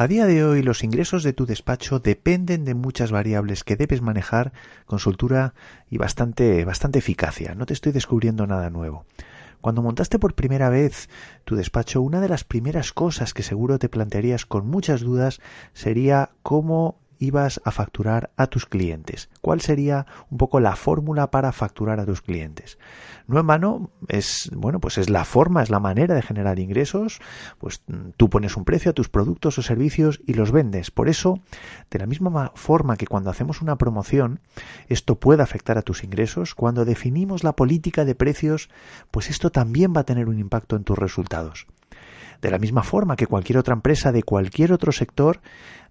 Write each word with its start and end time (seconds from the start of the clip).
A 0.00 0.08
día 0.08 0.24
de 0.24 0.42
hoy 0.46 0.62
los 0.62 0.82
ingresos 0.82 1.22
de 1.24 1.34
tu 1.34 1.44
despacho 1.44 1.98
dependen 1.98 2.64
de 2.64 2.72
muchas 2.72 3.12
variables 3.12 3.64
que 3.64 3.76
debes 3.76 4.00
manejar 4.00 4.54
con 4.86 4.98
soltura 4.98 5.52
y 5.90 5.98
bastante, 5.98 6.64
bastante 6.64 7.00
eficacia. 7.00 7.54
No 7.54 7.66
te 7.66 7.74
estoy 7.74 7.92
descubriendo 7.92 8.46
nada 8.46 8.70
nuevo. 8.70 9.04
Cuando 9.60 9.82
montaste 9.82 10.18
por 10.18 10.32
primera 10.32 10.70
vez 10.70 11.10
tu 11.44 11.54
despacho, 11.54 12.00
una 12.00 12.22
de 12.22 12.30
las 12.30 12.44
primeras 12.44 12.94
cosas 12.94 13.34
que 13.34 13.42
seguro 13.42 13.78
te 13.78 13.90
plantearías 13.90 14.46
con 14.46 14.66
muchas 14.66 15.02
dudas 15.02 15.38
sería 15.74 16.30
cómo 16.42 16.96
ibas 17.20 17.60
a 17.64 17.70
facturar 17.70 18.30
a 18.36 18.48
tus 18.48 18.66
clientes. 18.66 19.28
¿Cuál 19.40 19.60
sería 19.60 20.06
un 20.30 20.38
poco 20.38 20.58
la 20.58 20.74
fórmula 20.74 21.30
para 21.30 21.52
facturar 21.52 22.00
a 22.00 22.06
tus 22.06 22.22
clientes? 22.22 22.78
No 23.28 23.38
en 23.38 23.46
vano 23.46 23.90
es, 24.08 24.50
bueno, 24.52 24.80
pues 24.80 24.98
es 24.98 25.08
la 25.08 25.24
forma, 25.24 25.62
es 25.62 25.70
la 25.70 25.78
manera 25.78 26.16
de 26.16 26.22
generar 26.22 26.58
ingresos, 26.58 27.20
pues 27.58 27.82
tú 28.16 28.28
pones 28.28 28.56
un 28.56 28.64
precio 28.64 28.90
a 28.90 28.94
tus 28.94 29.08
productos 29.08 29.58
o 29.58 29.62
servicios 29.62 30.20
y 30.26 30.34
los 30.34 30.50
vendes. 30.50 30.90
Por 30.90 31.08
eso, 31.08 31.38
de 31.90 31.98
la 31.98 32.06
misma 32.06 32.50
forma 32.56 32.96
que 32.96 33.06
cuando 33.06 33.30
hacemos 33.30 33.60
una 33.60 33.76
promoción, 33.76 34.40
esto 34.88 35.20
puede 35.20 35.42
afectar 35.42 35.78
a 35.78 35.82
tus 35.82 36.02
ingresos, 36.02 36.54
cuando 36.54 36.84
definimos 36.84 37.44
la 37.44 37.52
política 37.52 38.04
de 38.04 38.14
precios, 38.14 38.70
pues 39.10 39.30
esto 39.30 39.50
también 39.50 39.92
va 39.94 40.00
a 40.00 40.04
tener 40.04 40.28
un 40.28 40.38
impacto 40.38 40.74
en 40.74 40.84
tus 40.84 40.98
resultados. 40.98 41.66
De 42.40 42.50
la 42.50 42.58
misma 42.58 42.82
forma 42.82 43.16
que 43.16 43.26
cualquier 43.26 43.58
otra 43.58 43.74
empresa 43.74 44.12
de 44.12 44.22
cualquier 44.22 44.72
otro 44.72 44.92
sector, 44.92 45.40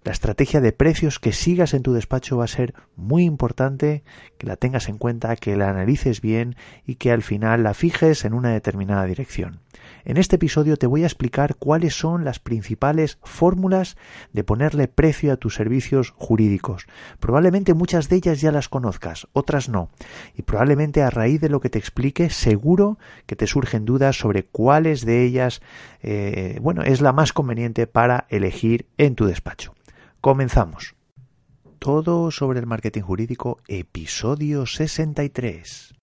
la 0.02 0.12
estrategia 0.12 0.62
de 0.62 0.72
precios 0.72 1.18
que 1.18 1.32
sigas 1.32 1.74
en 1.74 1.82
tu 1.82 1.92
despacho 1.92 2.38
va 2.38 2.44
a 2.44 2.48
ser 2.48 2.74
muy 2.96 3.24
importante, 3.24 4.02
que 4.38 4.46
la 4.46 4.56
tengas 4.56 4.88
en 4.88 4.96
cuenta, 4.96 5.36
que 5.36 5.56
la 5.56 5.68
analices 5.68 6.22
bien 6.22 6.56
y 6.86 6.94
que 6.94 7.12
al 7.12 7.22
final 7.22 7.62
la 7.62 7.74
fijes 7.74 8.24
en 8.24 8.32
una 8.32 8.50
determinada 8.50 9.04
dirección. 9.04 9.60
En 10.04 10.16
este 10.16 10.36
episodio 10.36 10.78
te 10.78 10.86
voy 10.86 11.02
a 11.02 11.06
explicar 11.06 11.56
cuáles 11.56 11.94
son 11.94 12.24
las 12.24 12.38
principales 12.38 13.18
fórmulas 13.22 13.98
de 14.32 14.42
ponerle 14.42 14.88
precio 14.88 15.32
a 15.32 15.36
tus 15.36 15.54
servicios 15.54 16.14
jurídicos. 16.16 16.86
Probablemente 17.18 17.74
muchas 17.74 18.08
de 18.08 18.16
ellas 18.16 18.40
ya 18.40 18.52
las 18.52 18.70
conozcas, 18.70 19.28
otras 19.34 19.68
no. 19.68 19.90
Y 20.34 20.42
probablemente 20.42 21.02
a 21.02 21.10
raíz 21.10 21.42
de 21.42 21.50
lo 21.50 21.60
que 21.60 21.68
te 21.68 21.78
explique, 21.78 22.30
seguro 22.30 22.98
que 23.26 23.36
te 23.36 23.46
surgen 23.46 23.84
dudas 23.84 24.18
sobre 24.18 24.44
cuáles 24.44 25.04
de 25.04 25.24
ellas, 25.24 25.60
eh, 26.02 26.58
bueno, 26.62 26.82
es 26.82 27.02
la 27.02 27.12
más 27.12 27.34
conveniente 27.34 27.86
para 27.86 28.26
elegir 28.30 28.86
en 28.96 29.14
tu 29.14 29.26
despacho. 29.26 29.74
Comenzamos. 30.20 30.96
Todo 31.78 32.30
sobre 32.30 32.60
el 32.60 32.66
marketing 32.66 33.00
jurídico, 33.00 33.58
episodio 33.68 34.66
63. 34.66 35.94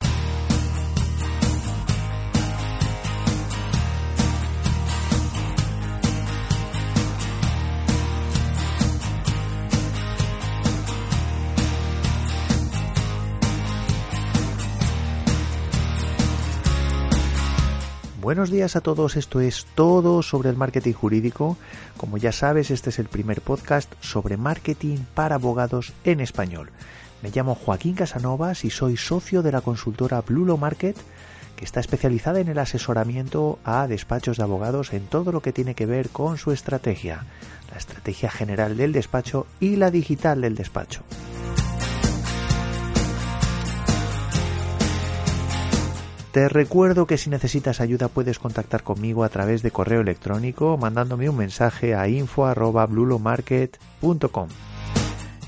Buenos 18.27 18.51
días 18.51 18.75
a 18.75 18.81
todos, 18.81 19.15
esto 19.15 19.39
es 19.39 19.65
todo 19.73 20.21
sobre 20.21 20.49
el 20.49 20.57
marketing 20.57 20.91
jurídico. 20.91 21.55
Como 21.95 22.17
ya 22.17 22.33
sabes, 22.33 22.71
este 22.71 22.89
es 22.89 22.99
el 22.99 23.07
primer 23.07 23.39
podcast 23.39 23.89
sobre 24.01 24.35
marketing 24.35 24.97
para 25.15 25.35
abogados 25.35 25.93
en 26.03 26.19
español. 26.19 26.69
Me 27.23 27.29
llamo 27.29 27.55
Joaquín 27.55 27.95
Casanovas 27.95 28.65
y 28.65 28.69
soy 28.69 28.97
socio 28.97 29.43
de 29.43 29.53
la 29.53 29.61
consultora 29.61 30.19
Blulo 30.19 30.57
Market, 30.57 30.97
que 31.55 31.63
está 31.63 31.79
especializada 31.79 32.41
en 32.41 32.49
el 32.49 32.59
asesoramiento 32.59 33.59
a 33.63 33.87
despachos 33.87 34.35
de 34.35 34.43
abogados 34.43 34.91
en 34.91 35.07
todo 35.07 35.31
lo 35.31 35.41
que 35.41 35.53
tiene 35.53 35.73
que 35.73 35.85
ver 35.85 36.09
con 36.09 36.37
su 36.37 36.51
estrategia, 36.51 37.23
la 37.71 37.77
estrategia 37.77 38.29
general 38.29 38.75
del 38.75 38.91
despacho 38.91 39.47
y 39.61 39.77
la 39.77 39.89
digital 39.89 40.41
del 40.41 40.55
despacho. 40.55 41.03
Te 46.37 46.45
recuerdo 46.49 47.07
que 47.07 47.17
si 47.17 47.31
necesitas 47.31 47.81
ayuda 47.81 48.09
puedes 48.09 48.37
contactar 48.37 48.83
conmigo 48.83 49.23
a 49.23 49.29
través 49.29 49.63
de 49.63 49.71
correo 49.71 50.01
electrónico 50.01 50.77
mandándome 50.77 51.31
un 51.31 51.37
mensaje 51.37 51.95
a 51.95 52.07
info@blulomarket.com. 52.07 54.47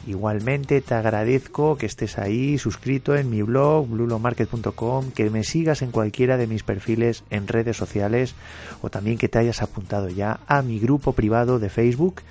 Igualmente 0.08 0.82
te 0.82 0.96
agradezco 0.96 1.78
que 1.78 1.86
estés 1.86 2.18
ahí 2.18 2.58
suscrito 2.58 3.16
en 3.16 3.30
mi 3.30 3.44
blog 3.44 3.88
blulomarket.com, 3.88 5.12
que 5.12 5.30
me 5.30 5.44
sigas 5.44 5.84
en 5.84 5.92
cualquiera 5.92 6.38
de 6.38 6.48
mis 6.48 6.64
perfiles 6.64 7.24
en 7.30 7.48
redes 7.48 7.78
sociales 7.78 8.34
o 8.82 8.90
también 8.90 9.20
que 9.20 9.30
te 9.30 9.38
hayas 9.38 9.62
apuntado 9.62 10.10
ya 10.10 10.40
a 10.48 10.64
mi 10.64 10.80
grupo 10.80 11.14
privado 11.14 11.60
de 11.60 11.70
Facebook 11.70 12.24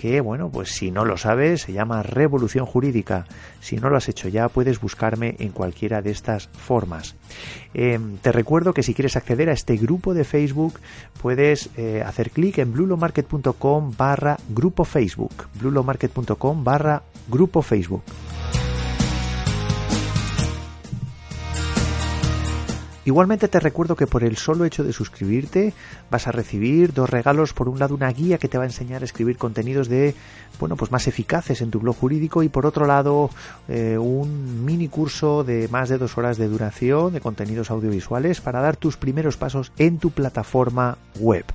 que, 0.00 0.22
bueno, 0.22 0.48
pues 0.48 0.70
si 0.70 0.90
no 0.90 1.04
lo 1.04 1.18
sabes, 1.18 1.60
se 1.60 1.74
llama 1.74 2.02
Revolución 2.02 2.64
Jurídica. 2.64 3.26
Si 3.60 3.76
no 3.76 3.90
lo 3.90 3.98
has 3.98 4.08
hecho 4.08 4.28
ya, 4.28 4.48
puedes 4.48 4.80
buscarme 4.80 5.36
en 5.40 5.50
cualquiera 5.50 6.00
de 6.00 6.10
estas 6.10 6.48
formas. 6.48 7.16
Eh, 7.74 8.00
te 8.22 8.32
recuerdo 8.32 8.72
que 8.72 8.82
si 8.82 8.94
quieres 8.94 9.16
acceder 9.16 9.50
a 9.50 9.52
este 9.52 9.76
grupo 9.76 10.14
de 10.14 10.24
Facebook, 10.24 10.80
puedes 11.20 11.68
eh, 11.76 12.02
hacer 12.02 12.30
clic 12.30 12.56
en 12.56 12.72
blulomarket.com 12.72 13.92
barra 13.94 14.38
grupo 14.48 14.86
Facebook. 14.86 15.48
blulomarket.com 15.60 16.64
barra 16.64 17.02
grupo 17.28 17.60
Facebook. 17.60 18.02
Igualmente 23.10 23.48
te 23.48 23.58
recuerdo 23.58 23.96
que 23.96 24.06
por 24.06 24.22
el 24.22 24.36
solo 24.36 24.64
hecho 24.64 24.84
de 24.84 24.92
suscribirte 24.92 25.74
vas 26.12 26.28
a 26.28 26.30
recibir 26.30 26.92
dos 26.92 27.10
regalos. 27.10 27.52
Por 27.52 27.68
un 27.68 27.80
lado, 27.80 27.92
una 27.92 28.12
guía 28.12 28.38
que 28.38 28.46
te 28.46 28.56
va 28.56 28.62
a 28.62 28.68
enseñar 28.68 29.02
a 29.02 29.04
escribir 29.04 29.36
contenidos 29.36 29.88
de, 29.88 30.14
bueno, 30.60 30.76
pues 30.76 30.92
más 30.92 31.08
eficaces 31.08 31.60
en 31.60 31.72
tu 31.72 31.80
blog 31.80 31.96
jurídico 31.96 32.44
y 32.44 32.48
por 32.48 32.66
otro 32.66 32.86
lado, 32.86 33.28
eh, 33.66 33.98
un 33.98 34.64
mini 34.64 34.86
curso 34.86 35.42
de 35.42 35.66
más 35.66 35.88
de 35.88 35.98
dos 35.98 36.16
horas 36.18 36.38
de 36.38 36.46
duración 36.46 37.12
de 37.12 37.20
contenidos 37.20 37.72
audiovisuales 37.72 38.40
para 38.40 38.60
dar 38.60 38.76
tus 38.76 38.96
primeros 38.96 39.36
pasos 39.36 39.72
en 39.76 39.98
tu 39.98 40.12
plataforma 40.12 40.96
web. 41.18 41.46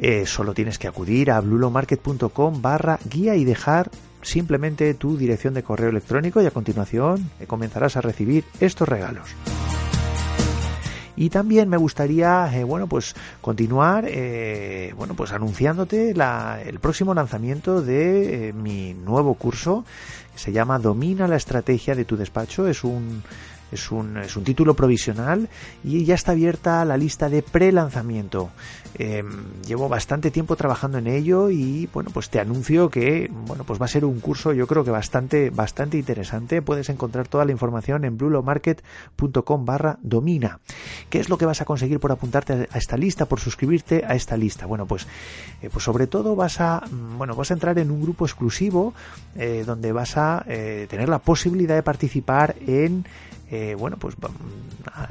Eh, 0.00 0.26
solo 0.26 0.52
tienes 0.52 0.80
que 0.80 0.88
acudir 0.88 1.30
a 1.30 1.40
blulomarket.com 1.40 2.60
barra 2.60 2.98
guía 3.08 3.36
y 3.36 3.44
dejar 3.44 3.88
simplemente 4.22 4.94
tu 4.94 5.16
dirección 5.16 5.54
de 5.54 5.62
correo 5.62 5.90
electrónico 5.90 6.42
y 6.42 6.46
a 6.46 6.50
continuación 6.50 7.30
eh, 7.38 7.46
comenzarás 7.46 7.96
a 7.96 8.00
recibir 8.00 8.42
estos 8.58 8.88
regalos. 8.88 9.28
Y 11.16 11.30
también 11.30 11.68
me 11.68 11.76
gustaría, 11.76 12.50
eh, 12.52 12.64
bueno, 12.64 12.86
pues 12.88 13.14
continuar, 13.40 14.04
eh, 14.08 14.92
bueno, 14.96 15.14
pues 15.14 15.32
anunciándote 15.32 16.14
la, 16.14 16.60
el 16.64 16.80
próximo 16.80 17.14
lanzamiento 17.14 17.82
de 17.82 18.48
eh, 18.48 18.52
mi 18.52 18.94
nuevo 18.94 19.34
curso 19.34 19.84
que 20.32 20.40
se 20.40 20.52
llama 20.52 20.80
Domina 20.80 21.28
la 21.28 21.36
estrategia 21.36 21.94
de 21.94 22.04
tu 22.04 22.16
despacho. 22.16 22.66
Es 22.66 22.82
un 22.82 23.22
es 23.72 23.90
un, 23.90 24.18
es 24.18 24.36
un 24.36 24.44
título 24.44 24.74
provisional 24.74 25.48
y 25.82 26.04
ya 26.04 26.14
está 26.14 26.32
abierta 26.32 26.84
la 26.84 26.96
lista 26.96 27.28
de 27.28 27.42
pre-lanzamiento. 27.42 28.50
Eh, 28.96 29.24
llevo 29.66 29.88
bastante 29.88 30.30
tiempo 30.30 30.54
trabajando 30.54 30.98
en 30.98 31.08
ello 31.08 31.50
y 31.50 31.88
bueno, 31.92 32.10
pues 32.12 32.30
te 32.30 32.38
anuncio 32.38 32.88
que 32.88 33.28
bueno, 33.46 33.64
pues 33.64 33.80
va 33.80 33.86
a 33.86 33.88
ser 33.88 34.04
un 34.04 34.20
curso 34.20 34.52
yo 34.52 34.68
creo 34.68 34.84
que 34.84 34.90
bastante, 34.90 35.50
bastante 35.50 35.98
interesante. 35.98 36.62
Puedes 36.62 36.88
encontrar 36.88 37.28
toda 37.28 37.44
la 37.44 37.52
información 37.52 38.04
en 38.04 38.16
blulomarket.com 38.16 39.64
barra 39.64 39.98
domina. 40.02 40.60
¿Qué 41.10 41.18
es 41.18 41.28
lo 41.28 41.38
que 41.38 41.46
vas 41.46 41.60
a 41.60 41.64
conseguir 41.64 42.00
por 42.00 42.12
apuntarte 42.12 42.68
a 42.70 42.78
esta 42.78 42.96
lista, 42.96 43.26
por 43.26 43.40
suscribirte 43.40 44.04
a 44.06 44.14
esta 44.14 44.36
lista? 44.36 44.66
Bueno, 44.66 44.86
pues, 44.86 45.06
eh, 45.62 45.70
pues 45.72 45.84
sobre 45.84 46.06
todo 46.06 46.36
vas 46.36 46.60
a, 46.60 46.82
bueno, 47.16 47.34
vas 47.34 47.50
a 47.50 47.54
entrar 47.54 47.78
en 47.78 47.90
un 47.90 48.02
grupo 48.02 48.24
exclusivo 48.24 48.94
eh, 49.36 49.64
donde 49.66 49.92
vas 49.92 50.16
a 50.16 50.44
eh, 50.46 50.86
tener 50.88 51.08
la 51.08 51.18
posibilidad 51.18 51.74
de 51.74 51.82
participar 51.82 52.54
en 52.66 53.04
eh, 53.50 53.74
bueno, 53.78 53.96
pues 53.98 54.14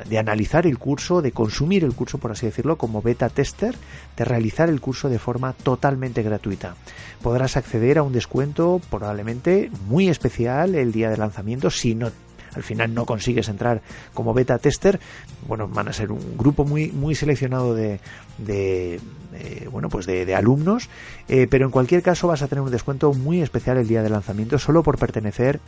de 0.07 0.17
analizar 0.17 0.65
el 0.65 0.77
curso, 0.77 1.21
de 1.21 1.31
consumir 1.31 1.83
el 1.83 1.93
curso, 1.93 2.17
por 2.17 2.31
así 2.31 2.45
decirlo, 2.45 2.77
como 2.77 3.01
beta 3.01 3.29
tester, 3.29 3.75
de 4.17 4.25
realizar 4.25 4.69
el 4.69 4.81
curso 4.81 5.09
de 5.09 5.19
forma 5.19 5.53
totalmente 5.53 6.21
gratuita. 6.23 6.75
Podrás 7.21 7.57
acceder 7.57 7.97
a 7.97 8.03
un 8.03 8.13
descuento 8.13 8.81
probablemente 8.89 9.71
muy 9.87 10.09
especial 10.09 10.75
el 10.75 10.91
día 10.91 11.09
de 11.09 11.17
lanzamiento 11.17 11.69
si 11.69 11.95
no 11.95 12.11
al 12.55 12.63
final 12.63 12.93
no 12.93 13.05
consigues 13.05 13.49
entrar 13.49 13.81
como 14.13 14.33
beta 14.33 14.57
tester, 14.59 14.99
bueno, 15.47 15.67
van 15.67 15.87
a 15.87 15.93
ser 15.93 16.11
un 16.11 16.37
grupo 16.37 16.65
muy, 16.65 16.91
muy 16.91 17.15
seleccionado 17.15 17.73
de, 17.73 17.99
de 18.37 18.99
eh, 19.33 19.67
bueno, 19.71 19.89
pues 19.89 20.05
de, 20.05 20.35
alumnos, 20.35 20.89
eh, 21.27 21.47
pero 21.49 21.65
en 21.65 21.71
cualquier 21.71 22.03
caso 22.03 22.27
vas 22.27 22.41
a 22.41 22.47
tener 22.47 22.61
un 22.61 22.71
descuento 22.71 23.11
muy 23.13 23.41
especial 23.41 23.77
el 23.77 23.87
día 23.87 24.03
de 24.03 24.09
lanzamiento 24.09 24.59
solo 24.59 24.83
por 24.83 24.97
pertenecer 24.97 25.59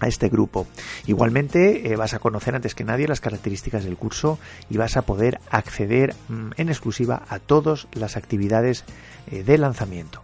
a 0.00 0.08
este 0.08 0.28
grupo. 0.28 0.66
Igualmente 1.06 1.92
eh, 1.92 1.96
vas 1.96 2.14
a 2.14 2.18
conocer 2.18 2.54
antes 2.54 2.74
que 2.74 2.84
nadie 2.84 3.08
las 3.08 3.20
características 3.20 3.84
del 3.84 3.96
curso 3.96 4.38
y 4.70 4.76
vas 4.76 4.96
a 4.96 5.02
poder 5.02 5.40
acceder 5.50 6.14
mm, 6.28 6.50
en 6.56 6.68
exclusiva 6.68 7.22
a 7.28 7.38
todas 7.38 7.88
las 7.92 8.16
actividades 8.16 8.84
de 9.30 9.58
lanzamiento. 9.58 10.22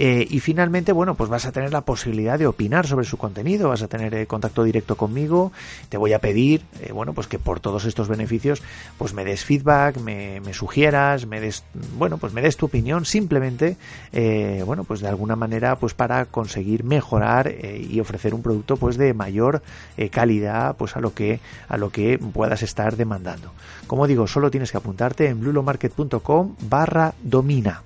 Eh, 0.00 0.28
y 0.30 0.38
finalmente, 0.38 0.92
bueno, 0.92 1.16
pues 1.16 1.28
vas 1.28 1.44
a 1.44 1.50
tener 1.50 1.72
la 1.72 1.80
posibilidad 1.80 2.38
de 2.38 2.46
opinar 2.46 2.86
sobre 2.86 3.04
su 3.04 3.16
contenido, 3.16 3.68
vas 3.68 3.82
a 3.82 3.88
tener 3.88 4.14
eh, 4.14 4.26
contacto 4.26 4.62
directo 4.62 4.96
conmigo, 4.96 5.50
te 5.88 5.96
voy 5.96 6.12
a 6.12 6.20
pedir, 6.20 6.62
eh, 6.80 6.92
bueno, 6.92 7.14
pues 7.14 7.26
que 7.26 7.40
por 7.40 7.58
todos 7.58 7.84
estos 7.84 8.06
beneficios, 8.06 8.62
pues 8.96 9.12
me 9.12 9.24
des 9.24 9.44
feedback, 9.44 9.98
me, 9.98 10.40
sugieras, 10.54 11.26
me 11.26 11.40
des, 11.40 11.64
bueno, 11.96 12.18
pues 12.18 12.32
me 12.32 12.42
des 12.42 12.56
tu 12.56 12.66
opinión, 12.66 13.04
simplemente, 13.04 13.76
bueno, 14.64 14.84
pues 14.84 15.00
de 15.00 15.08
alguna 15.08 15.34
manera, 15.34 15.76
pues 15.76 15.94
para 15.94 16.24
conseguir 16.26 16.84
mejorar 16.84 17.52
y 17.52 17.98
ofrecer 17.98 18.34
un 18.34 18.42
producto, 18.42 18.76
pues 18.76 18.96
de 18.96 19.14
mayor 19.14 19.62
calidad, 20.10 20.76
pues 20.76 20.96
a 20.96 21.00
lo 21.00 21.12
que, 21.12 21.40
a 21.68 21.76
lo 21.76 21.90
que 21.90 22.18
puedas 22.18 22.62
estar 22.62 22.96
demandando. 22.96 23.52
Como 23.86 24.06
digo, 24.06 24.26
solo 24.26 24.50
tienes 24.50 24.70
que 24.70 24.78
apuntarte 24.78 25.26
en 25.26 25.40
blulomarket.com 25.40 26.56
barra 26.68 27.14
domina. 27.22 27.82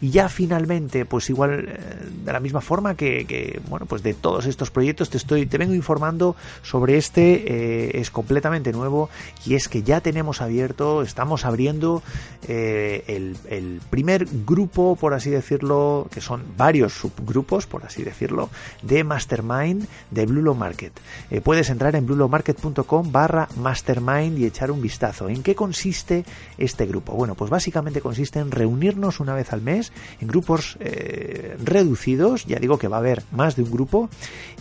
Y 0.00 0.10
ya 0.10 0.28
finalmente, 0.28 1.04
pues 1.04 1.30
igual 1.30 1.68
eh, 1.68 1.78
de 2.24 2.32
la 2.32 2.40
misma 2.40 2.60
forma 2.60 2.94
que, 2.94 3.60
bueno, 3.68 3.86
pues 3.86 4.02
de 4.02 4.14
todos 4.14 4.46
estos 4.46 4.70
proyectos 4.70 5.10
te 5.10 5.16
estoy, 5.16 5.46
te 5.46 5.58
vengo 5.58 5.74
informando 5.74 6.36
sobre 6.62 6.96
este, 6.96 7.44
eh, 7.46 8.00
es 8.00 8.10
completamente 8.10 8.72
nuevo 8.72 9.08
y 9.46 9.54
es 9.54 9.68
que 9.68 9.82
ya 9.82 10.00
tenemos 10.00 10.40
abierto, 10.40 11.02
estamos 11.02 11.44
abriendo 11.44 12.02
eh, 12.48 13.04
el, 13.06 13.80
primer 13.90 14.26
grupo, 14.46 14.96
por 14.96 15.14
así 15.14 15.30
decirlo, 15.30 16.08
que 16.10 16.20
son 16.20 16.44
varios 16.56 16.92
subgrupos, 16.94 17.66
por 17.66 17.84
así 17.84 18.02
decirlo, 18.02 18.50
de 18.82 19.04
Mastermind 19.04 19.86
de 20.10 20.26
Blulo 20.26 20.54
Market. 20.54 20.92
puedes 21.42 21.70
entrar 21.70 21.94
en 21.96 22.06
blulomarket.com 22.06 23.12
barra 23.12 23.48
Mastermind 23.56 24.38
y 24.38 24.46
echar 24.46 24.70
un 24.70 24.80
vistazo. 24.80 25.28
¿En 25.28 25.42
qué 25.42 25.54
consiste 25.54 26.24
este 26.58 26.86
grupo? 26.86 27.12
Bueno, 27.12 27.34
pues 27.34 27.50
básicamente 27.50 28.00
consiste 28.00 28.40
en 28.40 28.50
reunirnos 28.50 29.20
una 29.20 29.34
vez 29.34 29.52
al 29.52 29.60
mes 29.60 29.92
en 30.20 30.28
grupos 30.28 30.76
eh, 30.80 31.56
reducidos, 31.62 32.46
ya 32.46 32.58
digo 32.58 32.78
que 32.78 32.88
va 32.88 32.96
a 32.96 33.00
haber 33.00 33.22
más 33.32 33.56
de 33.56 33.62
un 33.62 33.70
grupo 33.70 34.08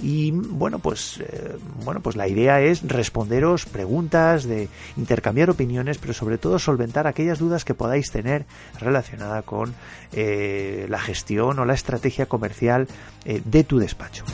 y 0.01 0.31
bueno, 0.31 0.79
pues 0.79 1.19
eh, 1.19 1.57
bueno, 1.83 2.01
pues 2.01 2.15
la 2.15 2.27
idea 2.27 2.61
es 2.61 2.81
responderos 2.83 3.65
preguntas, 3.65 4.43
de 4.43 4.69
intercambiar 4.97 5.49
opiniones, 5.49 5.97
pero 5.97 6.13
sobre 6.13 6.37
todo 6.37 6.59
solventar 6.59 7.07
aquellas 7.07 7.39
dudas 7.39 7.65
que 7.65 7.73
podáis 7.73 8.11
tener 8.11 8.45
relacionada 8.79 9.41
con 9.41 9.73
eh, 10.11 10.85
la 10.89 10.99
gestión 10.99 11.59
o 11.59 11.65
la 11.65 11.73
estrategia 11.73 12.25
comercial 12.25 12.87
de 13.25 13.63
tu 13.63 13.79
despacho. 13.79 14.25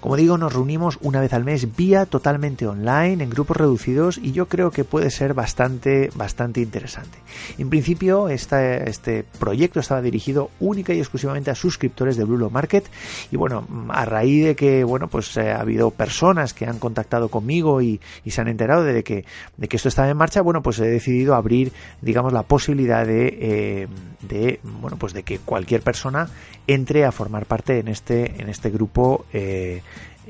Como 0.00 0.16
digo, 0.16 0.38
nos 0.38 0.52
reunimos 0.52 0.98
una 1.02 1.20
vez 1.20 1.32
al 1.32 1.44
mes 1.44 1.76
vía 1.76 2.06
totalmente 2.06 2.66
online 2.66 3.24
en 3.24 3.30
grupos 3.30 3.56
reducidos 3.56 4.18
y 4.18 4.32
yo 4.32 4.46
creo 4.46 4.70
que 4.70 4.84
puede 4.84 5.10
ser 5.10 5.34
bastante, 5.34 6.10
bastante 6.14 6.60
interesante. 6.60 7.18
En 7.58 7.68
principio, 7.68 8.28
este 8.28 9.24
proyecto 9.38 9.80
estaba 9.80 10.00
dirigido 10.00 10.50
única 10.60 10.94
y 10.94 11.00
exclusivamente 11.00 11.50
a 11.50 11.56
suscriptores 11.56 12.16
de 12.16 12.24
Blue 12.24 12.48
Market 12.48 12.84
y 13.32 13.36
bueno, 13.36 13.66
a 13.88 14.04
raíz 14.04 14.44
de 14.44 14.56
que, 14.56 14.84
bueno, 14.84 15.08
pues 15.08 15.36
eh, 15.36 15.50
ha 15.50 15.60
habido 15.60 15.90
personas 15.90 16.54
que 16.54 16.66
han 16.66 16.78
contactado 16.78 17.28
conmigo 17.28 17.82
y, 17.82 18.00
se 18.28 18.42
han 18.42 18.48
enterado 18.48 18.84
de 18.84 19.02
que, 19.02 19.24
de 19.56 19.68
que 19.68 19.76
esto 19.76 19.88
estaba 19.88 20.08
en 20.08 20.16
marcha, 20.16 20.42
bueno, 20.42 20.62
pues 20.62 20.78
he 20.78 20.86
decidido 20.86 21.34
abrir, 21.34 21.72
digamos, 22.02 22.32
la 22.32 22.42
posibilidad 22.42 23.06
de, 23.06 23.38
eh, 23.40 23.88
de 24.20 24.60
bueno, 24.62 24.96
pues 24.98 25.12
de 25.12 25.22
que 25.22 25.38
cualquier 25.38 25.82
persona 25.82 26.28
entre 26.66 27.06
a 27.06 27.12
formar 27.12 27.46
parte 27.46 27.78
en 27.78 27.88
este, 27.88 28.40
en 28.40 28.48
este 28.50 28.70
grupo 28.70 29.24
eh, 29.32 29.82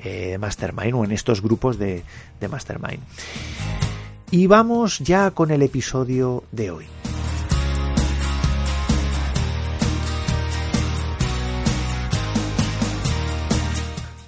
eh, 0.03 0.39
Mastermind 0.39 0.95
o 0.95 1.05
en 1.05 1.13
estos 1.13 1.43
grupos 1.43 1.79
de, 1.79 2.03
de 2.41 2.49
Mastermind. 2.49 3.03
Y 4.31 4.47
vamos 4.47 4.99
ya 4.99 5.31
con 5.31 5.51
el 5.51 5.63
episodio 5.63 6.45
de 6.53 6.71
hoy. 6.71 6.87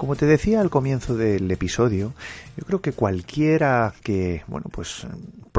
Como 0.00 0.16
te 0.16 0.24
decía 0.24 0.62
al 0.62 0.70
comienzo 0.70 1.14
del 1.14 1.50
episodio, 1.50 2.14
yo 2.56 2.64
creo 2.64 2.80
que 2.80 2.92
cualquiera 2.92 3.92
que, 4.02 4.42
bueno, 4.46 4.66
pues 4.72 5.06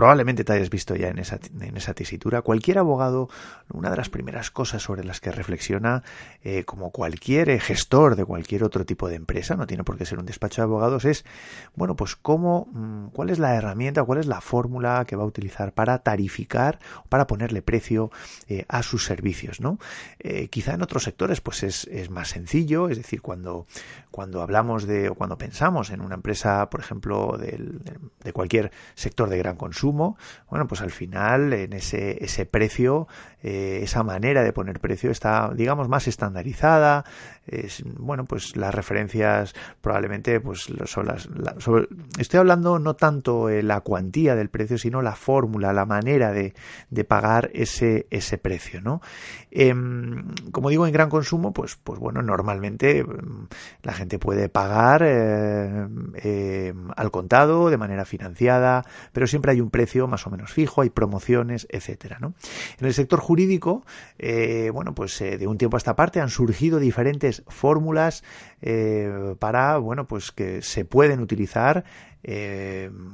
probablemente 0.01 0.43
te 0.43 0.53
hayas 0.53 0.71
visto 0.71 0.95
ya 0.95 1.09
en 1.09 1.19
esa, 1.19 1.39
en 1.59 1.77
esa 1.77 1.93
tesitura, 1.93 2.41
cualquier 2.41 2.79
abogado, 2.79 3.29
una 3.71 3.91
de 3.91 3.97
las 3.97 4.09
primeras 4.09 4.49
cosas 4.49 4.81
sobre 4.81 5.03
las 5.03 5.21
que 5.21 5.31
reflexiona, 5.31 6.01
eh, 6.43 6.63
como 6.63 6.89
cualquier 6.89 7.59
gestor 7.59 8.15
de 8.15 8.25
cualquier 8.25 8.63
otro 8.63 8.83
tipo 8.83 9.07
de 9.09 9.13
empresa, 9.13 9.55
no 9.55 9.67
tiene 9.67 9.83
por 9.83 9.99
qué 9.99 10.07
ser 10.07 10.17
un 10.17 10.25
despacho 10.25 10.63
de 10.63 10.63
abogados, 10.63 11.05
es, 11.05 11.23
bueno, 11.75 11.95
pues 11.95 12.15
cómo, 12.15 12.67
mm, 12.71 13.09
cuál 13.09 13.29
es 13.29 13.37
la 13.37 13.53
herramienta, 13.53 14.03
cuál 14.03 14.17
es 14.17 14.25
la 14.25 14.41
fórmula 14.41 15.05
que 15.05 15.15
va 15.15 15.21
a 15.21 15.27
utilizar 15.27 15.71
para 15.71 15.99
tarificar, 15.99 16.79
para 17.07 17.27
ponerle 17.27 17.61
precio 17.61 18.09
eh, 18.47 18.65
a 18.69 18.81
sus 18.81 19.05
servicios, 19.05 19.61
¿no? 19.61 19.77
Eh, 20.17 20.47
quizá 20.47 20.73
en 20.73 20.81
otros 20.81 21.03
sectores, 21.03 21.41
pues 21.41 21.61
es, 21.61 21.85
es 21.91 22.09
más 22.09 22.29
sencillo, 22.29 22.89
es 22.89 22.97
decir, 22.97 23.21
cuando, 23.21 23.67
cuando 24.09 24.41
hablamos 24.41 24.87
de, 24.87 25.09
o 25.09 25.13
cuando 25.13 25.37
pensamos 25.37 25.91
en 25.91 26.01
una 26.01 26.15
empresa, 26.15 26.71
por 26.71 26.79
ejemplo, 26.79 27.37
de 27.37 28.33
cualquier 28.33 28.71
sector 28.95 29.29
de 29.29 29.37
gran 29.37 29.57
consumo, 29.57 29.90
bueno, 29.91 30.67
pues 30.67 30.81
al 30.81 30.91
final 30.91 31.53
en 31.53 31.73
ese, 31.73 32.23
ese 32.23 32.45
precio, 32.45 33.07
eh, 33.43 33.79
esa 33.83 34.03
manera 34.03 34.43
de 34.43 34.53
poner 34.53 34.79
precio 34.79 35.11
está, 35.11 35.51
digamos, 35.53 35.87
más 35.89 36.07
estandarizada. 36.07 37.05
Es, 37.47 37.83
bueno, 37.85 38.25
pues 38.25 38.55
las 38.55 38.73
referencias 38.73 39.53
probablemente 39.81 40.39
pues 40.39 40.71
son 40.85 41.07
las... 41.07 41.27
estoy 42.19 42.39
hablando 42.39 42.79
no 42.79 42.95
tanto 42.95 43.47
de 43.47 43.63
la 43.63 43.81
cuantía 43.81 44.35
del 44.35 44.49
precio, 44.49 44.77
sino 44.77 45.01
la 45.01 45.15
fórmula, 45.15 45.73
la 45.73 45.85
manera 45.85 46.31
de, 46.31 46.53
de 46.89 47.03
pagar 47.03 47.49
ese, 47.53 48.07
ese 48.11 48.37
precio, 48.37 48.81
¿no? 48.81 49.01
Em, 49.49 50.33
como 50.51 50.69
digo, 50.69 50.87
en 50.87 50.93
gran 50.93 51.09
consumo, 51.09 51.51
pues, 51.51 51.75
pues 51.75 51.99
bueno, 51.99 52.21
normalmente 52.21 52.99
em, 52.99 53.47
la 53.83 53.93
gente 53.93 54.17
puede 54.17 54.47
pagar 54.47 55.03
eh, 55.03 55.87
eh, 56.23 56.73
al 56.95 57.11
contado, 57.11 57.69
de 57.69 57.77
manera 57.77 58.05
financiada, 58.05 58.85
pero 59.11 59.27
siempre 59.27 59.51
hay 59.51 59.61
un 59.61 59.69
precio 59.69 60.07
más 60.07 60.25
o 60.25 60.29
menos 60.29 60.53
fijo, 60.53 60.81
hay 60.81 60.89
promociones, 60.89 61.67
etcétera. 61.69 62.17
¿no? 62.19 62.33
En 62.79 62.87
el 62.87 62.93
sector 62.93 63.19
jurídico, 63.31 63.85
eh, 64.19 64.69
bueno, 64.73 64.93
pues 64.93 65.17
de 65.19 65.47
un 65.47 65.57
tiempo 65.57 65.77
a 65.77 65.79
esta 65.79 65.95
parte 65.95 66.19
han 66.19 66.29
surgido 66.29 66.79
diferentes 66.79 67.43
fórmulas 67.47 68.23
para, 69.39 69.77
bueno, 69.77 70.05
pues 70.05 70.31
que 70.31 70.61
se 70.61 70.85
pueden 70.85 71.21
utilizar 71.21 71.85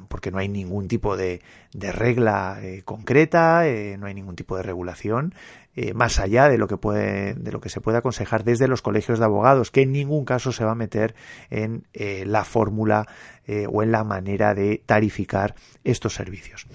porque 0.09 0.31
no 0.31 0.39
hay 0.39 0.49
ningún 0.49 0.87
tipo 0.87 1.15
de, 1.15 1.41
regla 1.73 2.59
concreta, 2.83 3.63
no 3.97 4.07
hay 4.07 4.13
ningún 4.13 4.35
tipo 4.35 4.57
de 4.57 4.63
regulación 4.63 5.33
eh, 5.79 5.93
más 5.93 6.19
allá 6.19 6.49
de 6.49 6.57
lo 6.57 6.67
que 6.67 6.75
puede, 6.75 7.35
de 7.35 7.51
lo 7.51 7.61
que 7.61 7.69
se 7.69 7.81
puede 7.81 7.99
aconsejar 7.99 8.43
desde 8.43 8.67
los 8.67 8.81
colegios 8.81 9.19
de 9.19 9.25
abogados, 9.25 9.69
que 9.69 9.83
en 9.83 9.91
ningún 9.91 10.25
caso 10.25 10.51
se 10.51 10.65
va 10.65 10.71
a 10.71 10.75
meter 10.75 11.13
en 11.51 11.85
eh, 11.93 12.23
la 12.25 12.43
fórmula 12.45 13.05
eh, 13.45 13.67
o 13.71 13.83
en 13.83 13.91
la 13.91 14.03
manera 14.03 14.55
de 14.55 14.81
tarificar 14.83 15.53
estos 15.83 16.15
servicios. 16.15 16.65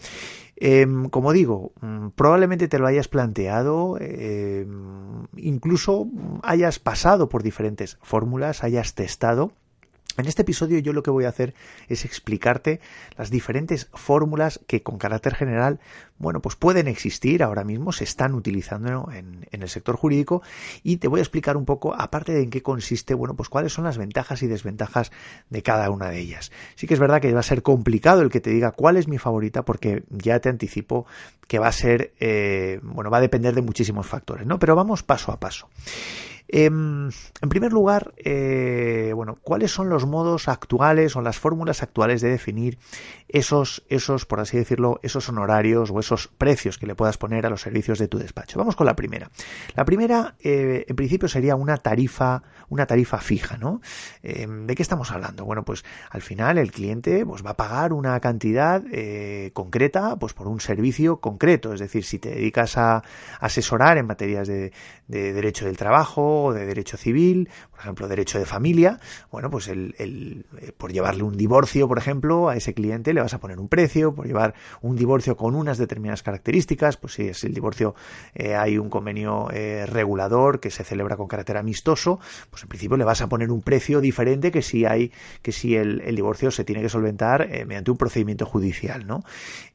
Em, 0.65 1.09
como 1.09 1.33
digo, 1.33 1.73
mm, 1.81 2.11
probablemente 2.11 2.69
te 2.69 2.79
lo 2.79 2.87
hayas 2.87 3.09
planteado, 3.09 3.99
em, 3.99 5.27
incluso 5.37 6.07
hayas 6.45 6.79
pasado 6.79 7.29
por 7.29 7.43
diferentes 7.43 7.99
fórmulas, 8.01 8.63
hayas 8.63 8.95
testado 8.95 9.51
en 10.17 10.27
este 10.27 10.43
episodio 10.43 10.79
yo 10.79 10.93
lo 10.93 11.03
que 11.03 11.11
voy 11.11 11.25
a 11.25 11.29
hacer 11.29 11.55
es 11.89 12.05
explicarte 12.05 12.81
las 13.17 13.31
diferentes 13.31 13.89
fórmulas 13.95 14.61
que 14.67 14.83
con 14.83 14.99
carácter 14.99 15.35
general, 15.35 15.81
bueno, 16.19 16.41
pues 16.41 16.57
pueden 16.57 16.89
existir 16.89 17.43
ahora 17.43 17.65
mismo, 17.65 17.93
se 17.93 18.05
están 18.05 18.35
utilizando 18.35 19.09
en, 19.13 19.47
el 19.51 19.69
sector 19.69 19.97
jurídico 19.97 20.43
y 20.83 20.97
te 20.97 21.09
voy 21.09 21.21
a 21.21 21.23
explicar 21.23 21.57
un 21.57 21.65
poco, 21.65 21.95
aparte 21.95 22.33
de 22.33 22.43
en 22.43 22.51
qué 22.51 22.63
consiste, 22.63 23.15
bueno, 23.15 23.35
pues 23.35 23.49
cuáles 23.49 23.73
son 23.73 23.85
las 23.85 23.99
ventajas 23.99 24.43
y 24.43 24.47
desventajas 24.47 25.13
de 25.51 25.63
cada 25.63 25.91
una 25.91 26.11
de 26.11 26.19
ellas. 26.19 26.53
Sí 26.75 26.87
que 26.87 26.95
es 26.95 27.01
verdad 27.01 27.21
que 27.21 27.33
va 27.33 27.41
a 27.41 27.45
ser 27.45 27.63
complicado 27.63 28.23
el 28.23 28.31
que 28.31 28.41
te 28.41 28.51
diga 28.51 28.73
cuál 28.73 28.97
es 28.97 29.09
mi 29.09 29.19
favorita 29.19 29.65
porque 29.65 30.05
ya 30.11 30.41
te 30.41 30.49
anticipo 30.49 31.07
que 31.47 31.59
va 31.59 31.69
a 31.69 31.73
ser, 31.73 32.13
eh, 32.21 32.81
bueno, 32.83 33.11
va 33.11 33.19
a 33.19 33.21
depender 33.21 33.55
de 33.55 33.63
muchísimos 33.63 34.07
factores, 34.07 34.47
¿no? 34.47 34.59
Pero 34.59 34.75
vamos 34.75 35.03
paso 35.03 35.33
a 35.33 35.41
paso. 35.41 35.69
Em, 36.55 37.09
en 37.09 37.49
primer 37.49 37.73
lugar, 37.73 38.13
eh, 38.19 39.13
bueno, 39.15 39.39
¿cuáles 39.43 39.71
son 39.71 39.89
los 39.89 40.05
modos 40.05 40.49
actuales 40.49 41.17
o 41.17 41.23
las 41.23 41.39
fórmulas 41.39 41.83
actuales 41.83 42.21
de 42.21 42.29
definir 42.29 42.79
esos, 43.29 43.83
esos, 43.89 44.27
por 44.27 44.39
así 44.39 44.59
decirlo, 44.59 45.01
esos 45.03 45.31
honorarios 45.31 45.91
o 45.91 45.99
esos 45.99 46.29
precios 46.29 46.77
que 46.77 46.87
le 46.87 46.95
puedas 46.95 47.17
poner 47.17 47.47
a 47.47 47.49
los 47.49 47.63
servicios 47.63 47.99
de 47.99 48.07
tu 48.07 48.19
despacho? 48.19 48.59
Vamos 48.59 48.77
con 48.77 48.85
la 48.85 48.95
primera. 48.95 49.31
La 49.75 49.87
primera, 49.87 50.35
eh, 50.45 50.85
en 50.87 50.95
principio, 50.95 51.27
sería 51.27 51.57
una 51.57 51.79
tarifa, 51.79 52.43
una 52.69 52.85
tarifa 52.85 53.17
fija, 53.17 53.57
¿no? 53.57 53.81
Em, 54.23 54.67
¿De 54.67 54.75
qué 54.75 54.83
estamos 54.83 55.11
hablando? 55.11 55.47
Bueno, 55.47 55.65
pues 55.65 55.87
al 56.11 56.21
final 56.21 56.59
el 56.59 56.71
cliente 56.71 57.25
pues, 57.25 57.43
va 57.43 57.53
a 57.53 57.57
pagar 57.57 57.95
una 57.95 58.21
cantidad 58.21 58.83
eh, 58.93 59.53
concreta, 59.55 60.19
pues 60.19 60.35
por 60.35 60.49
un 60.49 60.61
servicio 60.61 61.17
concreto. 61.17 61.73
Es 61.73 61.81
decir, 61.81 62.05
si 62.05 62.19
te 62.19 62.29
dedicas 62.29 62.77
a 62.77 63.03
asesorar 63.41 63.97
en 63.97 64.07
materias 64.07 64.49
de, 64.49 64.75
de 65.09 65.33
derecho 65.33 65.65
del 65.65 65.79
trabajo 65.79 66.42
de 66.53 66.67
derecho 66.67 66.97
civil, 66.97 67.49
por 67.71 67.81
ejemplo, 67.81 68.09
derecho 68.09 68.39
de 68.39 68.47
familia, 68.47 68.99
bueno, 69.31 69.51
pues 69.51 69.69
el, 69.69 69.95
el, 69.99 70.47
eh, 70.61 70.73
por 70.77 70.93
llevarle 70.93 71.23
un 71.23 71.37
divorcio, 71.37 71.87
por 71.87 71.99
ejemplo, 71.99 72.49
a 72.49 72.57
ese 72.57 72.75
cliente 72.75 73.15
le 73.15 73.21
vas 73.21 73.35
a 73.35 73.41
poner 73.41 73.61
un 73.61 73.69
precio, 73.69 74.15
por 74.15 74.27
llevar 74.27 74.55
un 74.81 74.97
divorcio 74.97 75.37
con 75.37 75.55
unas 75.55 75.79
determinadas 75.79 76.23
características, 76.23 76.97
pues 76.97 77.15
si 77.15 77.29
es 77.29 77.45
el 77.45 77.55
divorcio 77.55 77.95
eh, 78.35 78.57
hay 78.57 78.79
un 78.79 78.91
convenio 78.91 79.49
eh, 79.53 79.87
regulador 79.87 80.59
que 80.59 80.71
se 80.71 80.83
celebra 80.83 81.17
con 81.17 81.29
carácter 81.29 81.57
amistoso, 81.57 82.19
pues 82.51 82.63
en 82.65 82.69
principio 82.69 82.97
le 82.97 83.05
vas 83.05 83.21
a 83.21 83.29
poner 83.29 83.51
un 83.51 83.63
precio 83.63 84.01
diferente 84.01 84.51
que 84.51 84.63
si 84.63 84.85
hay, 84.85 85.13
que 85.43 85.53
si 85.53 85.77
el, 85.77 86.01
el 86.01 86.17
divorcio 86.17 86.51
se 86.51 86.65
tiene 86.65 86.83
que 86.83 86.89
solventar 86.89 87.49
mediante 87.67 87.91
un 87.91 87.97
procedimiento 87.97 88.47
judicial, 88.47 89.07
¿no? 89.07 89.23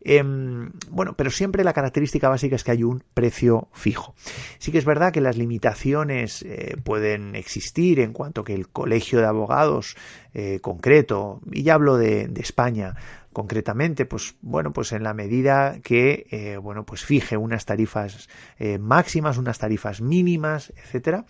Em, 0.02 0.72
bueno, 0.90 1.14
pero 1.16 1.30
siempre 1.30 1.64
la 1.64 1.74
característica 1.74 2.30
básica 2.30 2.56
es 2.56 2.64
que 2.64 2.72
hay 2.72 2.84
un 2.84 3.04
precio 3.14 3.68
fijo. 3.74 4.16
Sí 4.58 4.72
que 4.72 4.78
es 4.78 4.86
verdad 4.86 5.12
que 5.12 5.22
las 5.22 5.38
limitaciones 5.38 6.44
eh, 6.60 6.76
pueden 6.84 7.36
existir 7.36 8.00
en 8.00 8.14
cuanto 8.14 8.44
que 8.44 8.56
el 8.56 8.68
colegio 8.68 9.20
de 9.20 9.28
abogados 9.28 9.96
eh, 10.34 10.60
concreto, 10.60 11.40
y 11.52 11.62
ya 11.62 11.76
hablo 11.76 11.98
de, 11.98 12.32
España 12.38 12.96
concretamente, 13.32 14.08
pues 14.08 14.36
bueno, 14.42 14.74
pues 14.74 14.92
en 14.92 15.04
la 15.04 15.14
medida 15.14 15.80
que 15.84 16.26
eh, 16.32 16.58
bueno, 16.58 16.84
pues 16.84 17.06
fije 17.06 17.38
unas 17.38 17.68
tarifas 17.68 18.28
máximas, 18.80 19.38
unas 19.38 19.60
tarifas 19.60 20.02
mínimas, 20.02 20.74
etcétera. 20.76 21.26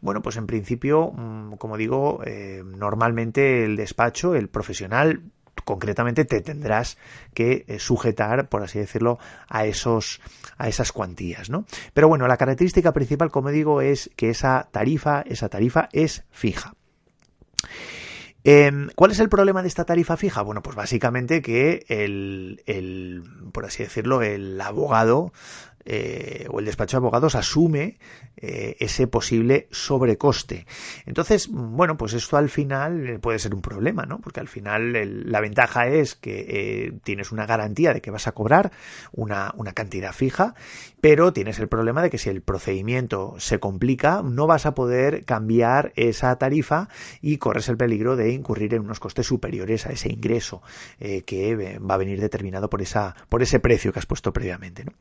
Bueno, 0.00 0.22
pues 0.22 0.36
en 0.36 0.46
principio, 0.46 1.10
mmm, 1.10 1.54
como 1.54 1.76
digo, 1.76 2.22
normalmente 2.64 3.64
el 3.64 3.74
despacho, 3.74 4.36
el 4.36 4.48
profesional 4.48 5.22
concretamente 5.64 6.24
te 6.24 6.40
tendrás 6.40 6.98
que 7.34 7.64
eh, 7.68 7.78
sujetar, 7.78 8.48
por 8.48 8.62
así 8.62 8.78
decirlo, 8.78 9.18
a 9.48 9.66
esos 9.66 10.20
a 10.56 10.68
esas 10.68 10.92
cuantías, 10.92 11.50
¿no? 11.50 11.64
Pero 11.94 12.08
bueno, 12.08 12.26
la 12.26 12.36
característica 12.36 12.92
principal, 12.92 13.30
como 13.30 13.50
digo, 13.50 13.80
es 13.80 14.10
que 14.16 14.30
esa 14.30 14.68
tarifa, 14.72 15.22
esa 15.22 15.48
tarifa 15.48 15.88
es 15.92 16.24
fija. 16.30 16.74
Eh, 18.44 18.70
¿Cuál 18.94 19.10
es 19.10 19.20
el 19.20 19.28
problema 19.28 19.62
de 19.62 19.68
esta 19.68 19.84
tarifa 19.84 20.16
fija? 20.16 20.42
Bueno, 20.42 20.62
pues 20.62 20.76
básicamente 20.76 21.42
que 21.42 21.84
el, 21.88 22.62
el 22.66 23.22
por 23.52 23.66
así 23.66 23.82
decirlo, 23.82 24.22
el 24.22 24.60
abogado 24.60 25.32
eh, 25.90 26.46
o 26.50 26.58
el 26.58 26.66
despacho 26.66 26.98
de 26.98 26.98
abogados 26.98 27.34
asume 27.34 27.98
eh, 28.36 28.76
ese 28.78 29.06
posible 29.06 29.68
sobrecoste. 29.70 30.66
Entonces, 31.06 31.48
bueno, 31.50 31.96
pues 31.96 32.12
esto 32.12 32.36
al 32.36 32.50
final 32.50 33.18
puede 33.22 33.38
ser 33.38 33.54
un 33.54 33.62
problema, 33.62 34.04
¿no? 34.04 34.20
Porque 34.20 34.40
al 34.40 34.48
final 34.48 34.92
la 35.24 35.40
ventaja 35.40 35.88
es 35.88 36.14
que 36.14 36.44
eh, 36.46 36.92
tienes 37.04 37.32
una 37.32 37.46
garantía 37.46 37.94
de 37.94 38.02
que 38.02 38.10
vas 38.10 38.26
a 38.26 38.32
cobrar 38.32 38.70
una, 39.12 39.54
cantidad 39.74 40.12
fija, 40.12 40.54
pero 41.00 41.32
tienes 41.32 41.58
el 41.58 41.68
problema 41.68 42.02
de 42.02 42.10
que 42.10 42.18
si 42.18 42.28
el 42.28 42.42
procedimiento 42.42 43.36
se 43.38 43.58
complica, 43.58 44.22
no 44.22 44.46
vas 44.46 44.66
a 44.66 44.74
poder 44.74 45.24
cambiar 45.24 45.92
esa 45.96 46.36
tarifa 46.36 46.88
y 47.22 47.38
corres 47.38 47.70
el 47.70 47.78
peligro 47.78 48.14
de 48.16 48.32
incurrir 48.32 48.74
en 48.74 48.82
unos 48.82 49.00
costes 49.00 49.26
superiores 49.26 49.86
a 49.86 49.90
ese 49.90 50.12
ingreso 50.12 50.62
eh, 51.00 51.22
que 51.22 51.78
va 51.78 51.94
a 51.94 51.98
venir 51.98 52.20
determinado 52.20 52.68
por, 52.68 52.82
esa, 52.82 53.16
por 53.30 53.42
ese 53.42 53.58
precio 53.58 53.90
que 53.90 54.00
has 54.00 54.06
puesto 54.06 54.34
previamente, 54.34 54.84
¿no? 54.84 54.92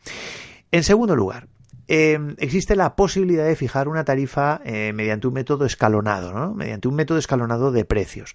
En 0.72 0.84
segundo 0.84 1.16
lugar, 1.16 1.48
eh, 1.88 2.20
existe 2.38 2.76
la 2.76 2.96
posibilidad 2.96 3.46
de 3.46 3.56
fijar 3.56 3.88
una 3.88 4.04
tarifa 4.04 4.62
eh, 4.66 4.92
mediante 4.94 5.28
un 5.28 5.34
método 5.34 5.66
escalonado, 5.66 6.34
¿no? 6.34 6.54
mediante 6.54 6.88
un 6.88 6.96
método 6.96 7.18
escalonado 7.18 7.72
de 7.72 7.86
precios. 7.86 8.34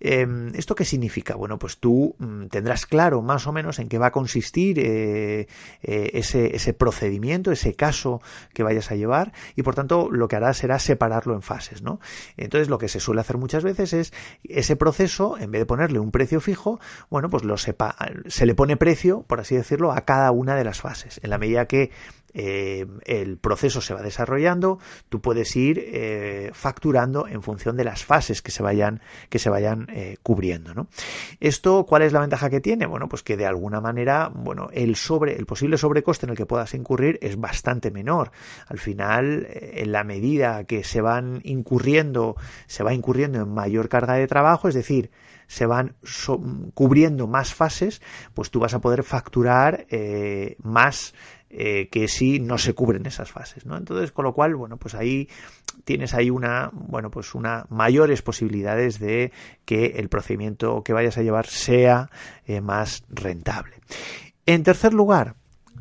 Eh, 0.00 0.26
¿Esto 0.54 0.74
qué 0.74 0.84
significa? 0.84 1.34
Bueno, 1.34 1.58
pues 1.58 1.78
tú 1.78 2.16
mmm, 2.18 2.46
tendrás 2.46 2.86
claro 2.86 3.22
más 3.22 3.46
o 3.46 3.52
menos 3.52 3.78
en 3.78 3.88
qué 3.88 3.98
va 3.98 4.08
a 4.08 4.12
consistir 4.12 4.78
eh, 4.78 5.46
eh, 5.82 6.10
ese, 6.14 6.56
ese, 6.56 6.72
procedimiento, 6.72 7.52
ese 7.52 7.74
caso 7.74 8.20
que 8.54 8.62
vayas 8.62 8.90
a 8.90 8.96
llevar 8.96 9.32
y 9.56 9.62
por 9.62 9.74
tanto 9.74 10.08
lo 10.10 10.28
que 10.28 10.36
harás 10.36 10.58
será 10.58 10.78
separarlo 10.78 11.34
en 11.34 11.42
fases. 11.42 11.82
¿no? 11.82 12.00
Entonces 12.36 12.68
lo 12.68 12.78
que 12.78 12.88
se 12.88 13.00
suele 13.00 13.20
hacer 13.20 13.36
muchas 13.36 13.64
veces 13.64 13.92
es 13.92 14.12
ese 14.44 14.76
proceso, 14.76 15.38
en 15.38 15.50
vez 15.50 15.60
de 15.60 15.66
ponerle 15.66 15.98
un 15.98 16.10
precio 16.10 16.40
fijo, 16.40 16.80
bueno, 17.10 17.30
pues 17.30 17.44
lo 17.44 17.56
sepa, 17.56 17.94
se 18.26 18.46
le 18.46 18.54
pone 18.54 18.76
precio, 18.76 19.22
por 19.22 19.40
así 19.40 19.54
decirlo, 19.54 19.92
a 19.92 20.04
cada 20.04 20.30
una 20.30 20.56
de 20.56 20.64
las 20.64 20.80
fases. 20.80 21.20
En 21.22 21.30
la 21.30 21.38
medida 21.38 21.66
que 21.66 21.90
el 23.04 23.38
proceso 23.38 23.80
se 23.80 23.94
va 23.94 24.02
desarrollando, 24.02 24.78
tú 25.08 25.20
puedes 25.20 25.54
ir 25.56 25.78
eh, 25.78 26.50
facturando 26.52 27.26
en 27.26 27.42
función 27.42 27.76
de 27.76 27.84
las 27.84 28.04
fases 28.04 28.42
que 28.42 28.50
se 28.50 28.62
vayan, 28.62 29.00
que 29.28 29.38
se 29.38 29.50
vayan 29.50 29.86
eh, 29.90 30.16
cubriendo. 30.22 30.74
¿no? 30.74 30.88
Esto, 31.40 31.86
¿cuál 31.86 32.02
es 32.02 32.12
la 32.12 32.20
ventaja 32.20 32.50
que 32.50 32.60
tiene? 32.60 32.86
Bueno, 32.86 33.08
pues 33.08 33.22
que 33.22 33.36
de 33.36 33.46
alguna 33.46 33.80
manera, 33.80 34.30
bueno, 34.32 34.68
el 34.72 34.96
sobre, 34.96 35.36
el 35.36 35.46
posible 35.46 35.78
sobrecoste 35.78 36.26
en 36.26 36.30
el 36.30 36.36
que 36.36 36.46
puedas 36.46 36.74
incurrir 36.74 37.18
es 37.22 37.38
bastante 37.38 37.90
menor. 37.90 38.30
Al 38.66 38.78
final, 38.78 39.46
en 39.50 39.92
la 39.92 40.04
medida 40.04 40.64
que 40.64 40.84
se 40.84 41.00
van 41.00 41.40
incurriendo, 41.44 42.36
se 42.66 42.82
va 42.82 42.94
incurriendo 42.94 43.40
en 43.40 43.52
mayor 43.52 43.88
carga 43.88 44.14
de 44.14 44.26
trabajo, 44.26 44.68
es 44.68 44.74
decir, 44.74 45.10
se 45.50 45.66
van 45.66 45.96
so 46.04 46.40
cubriendo 46.74 47.26
más 47.26 47.52
fases, 47.52 48.00
pues 48.34 48.50
tú 48.50 48.60
vas 48.60 48.72
a 48.72 48.80
poder 48.80 49.02
facturar 49.02 49.84
eh, 49.90 50.56
más 50.62 51.12
eh, 51.50 51.88
que 51.90 52.06
si 52.06 52.38
no 52.38 52.58
se 52.58 52.74
cubren 52.74 53.06
esas 53.06 53.30
fases, 53.30 53.66
¿no? 53.66 53.76
Entonces, 53.76 54.12
con 54.12 54.24
lo 54.24 54.32
cual, 54.32 54.54
bueno, 54.54 54.76
pues 54.76 54.94
ahí 54.94 55.28
tienes 55.84 56.14
ahí 56.14 56.30
una, 56.30 56.70
bueno, 56.72 57.10
pues 57.10 57.34
una 57.34 57.66
mayores 57.68 58.22
posibilidades 58.22 59.00
de 59.00 59.32
que 59.64 59.86
el 59.96 60.08
procedimiento 60.08 60.82
que 60.84 60.92
vayas 60.92 61.18
a 61.18 61.22
llevar 61.22 61.46
sea 61.46 62.10
eh, 62.46 62.60
más 62.60 63.02
rentable. 63.08 63.80
En 64.46 64.62
tercer 64.62 64.94
lugar, 64.94 65.34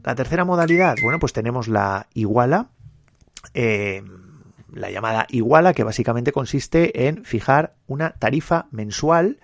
la 0.03 0.15
tercera 0.15 0.43
modalidad, 0.43 0.95
bueno, 1.03 1.19
pues 1.19 1.33
tenemos 1.33 1.67
la 1.67 2.07
iguala. 2.13 2.69
Eh, 3.53 4.03
la 4.73 4.91
llamada 4.91 5.25
iguala, 5.29 5.73
que 5.73 5.83
básicamente 5.83 6.31
consiste 6.31 7.07
en 7.07 7.25
fijar 7.25 7.75
una 7.87 8.11
tarifa 8.11 8.67
mensual 8.71 9.39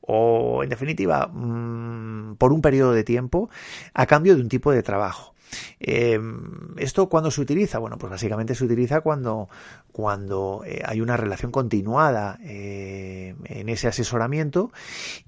o, 0.00 0.62
en 0.62 0.70
definitiva, 0.70 1.26
mmm, 1.26 2.36
por 2.36 2.52
un 2.52 2.62
periodo 2.62 2.92
de 2.92 3.04
tiempo 3.04 3.50
a 3.94 4.06
cambio 4.06 4.36
de 4.36 4.42
un 4.42 4.48
tipo 4.48 4.72
de 4.72 4.82
trabajo. 4.82 5.34
Eh, 5.78 6.20
¿Esto 6.76 7.08
cuándo 7.08 7.30
se 7.30 7.40
utiliza? 7.40 7.78
Bueno, 7.78 7.98
pues 7.98 8.10
básicamente 8.10 8.54
se 8.54 8.64
utiliza 8.64 9.00
cuando, 9.00 9.48
cuando 9.92 10.62
eh, 10.64 10.82
hay 10.84 11.00
una 11.00 11.16
relación 11.16 11.50
continuada 11.50 12.38
eh, 12.42 13.34
en 13.44 13.68
ese 13.68 13.88
asesoramiento 13.88 14.72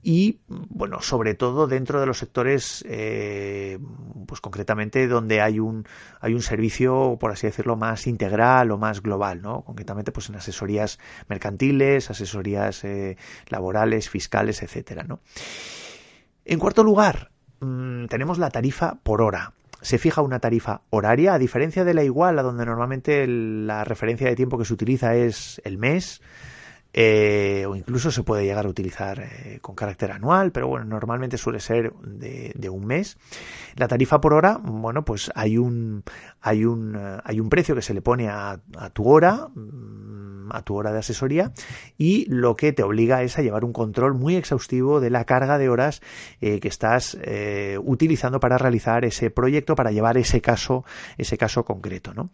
y, 0.02 0.40
bueno, 0.48 1.02
sobre 1.02 1.34
todo 1.34 1.66
dentro 1.66 2.00
de 2.00 2.06
los 2.06 2.18
sectores, 2.18 2.84
eh, 2.88 3.78
pues 4.26 4.40
concretamente 4.40 5.06
donde 5.08 5.40
hay 5.40 5.58
un, 5.58 5.86
hay 6.20 6.34
un 6.34 6.42
servicio, 6.42 7.16
por 7.20 7.32
así 7.32 7.46
decirlo, 7.46 7.76
más 7.76 8.06
integral 8.06 8.70
o 8.70 8.78
más 8.78 9.02
global, 9.02 9.42
¿no? 9.42 9.62
Concretamente, 9.62 10.12
pues 10.12 10.28
en 10.28 10.36
asesorías 10.36 10.98
mercantiles, 11.28 12.10
asesorías 12.10 12.82
laborales, 13.48 14.08
fiscales, 14.08 14.62
etcétera, 14.62 15.04
¿no? 15.04 15.20
En 16.44 16.58
cuarto 16.58 16.82
lugar, 16.82 17.30
mmm, 17.60 18.06
tenemos 18.06 18.38
la 18.38 18.50
tarifa 18.50 18.98
por 19.02 19.22
hora 19.22 19.52
se 19.82 19.98
fija 19.98 20.22
una 20.22 20.38
tarifa 20.38 20.82
horaria, 20.90 21.34
a 21.34 21.38
diferencia 21.38 21.84
de 21.84 21.94
la 21.94 22.04
iguala, 22.04 22.42
donde 22.42 22.64
normalmente 22.64 23.24
el, 23.24 23.66
la 23.66 23.84
referencia 23.84 24.28
de 24.28 24.36
tiempo 24.36 24.56
que 24.56 24.64
se 24.64 24.72
utiliza 24.72 25.14
es 25.14 25.60
el 25.64 25.76
mes, 25.76 26.22
eh, 26.92 27.64
o 27.68 27.74
incluso 27.74 28.10
se 28.10 28.22
puede 28.22 28.44
llegar 28.44 28.66
a 28.66 28.68
utilizar 28.68 29.20
eh, 29.20 29.58
con 29.60 29.74
carácter 29.74 30.12
anual, 30.12 30.52
pero 30.52 30.68
bueno, 30.68 30.84
normalmente 30.84 31.38
suele 31.38 31.60
ser 31.60 31.92
de, 31.94 32.68
un 32.68 32.86
mes. 32.86 33.18
La 33.76 33.88
tarifa 33.88 34.20
por 34.20 34.34
hora, 34.34 34.58
bueno, 34.62 35.04
pues 35.04 35.30
hay 35.34 35.58
un, 35.58 36.04
hay 36.40 36.64
un, 36.64 36.98
hay 37.24 37.40
un 37.40 37.48
precio 37.48 37.74
que 37.74 37.82
se 37.82 37.94
le 37.94 38.02
pone 38.02 38.28
a, 38.28 38.60
a 38.76 38.90
tu 38.90 39.08
hora, 39.08 39.48
a 40.50 40.62
tu 40.62 40.76
hora 40.76 40.92
de 40.92 40.98
asesoría 40.98 41.52
y 41.98 42.26
lo 42.28 42.56
que 42.56 42.72
te 42.72 42.82
obliga 42.82 43.22
es 43.22 43.38
a 43.38 43.42
llevar 43.42 43.64
un 43.64 43.72
control 43.72 44.14
muy 44.14 44.36
exhaustivo 44.36 45.00
de 45.00 45.10
la 45.10 45.24
carga 45.24 45.58
de 45.58 45.68
horas 45.68 46.02
eh, 46.40 46.60
que 46.60 46.68
estás 46.68 47.16
eh, 47.22 47.78
utilizando 47.82 48.40
para 48.40 48.58
realizar 48.58 49.04
ese 49.04 49.30
proyecto, 49.30 49.74
para 49.74 49.90
llevar 49.90 50.16
ese 50.18 50.40
caso, 50.40 50.84
ese 51.18 51.38
caso 51.38 51.64
concreto, 51.64 52.14
¿no? 52.14 52.30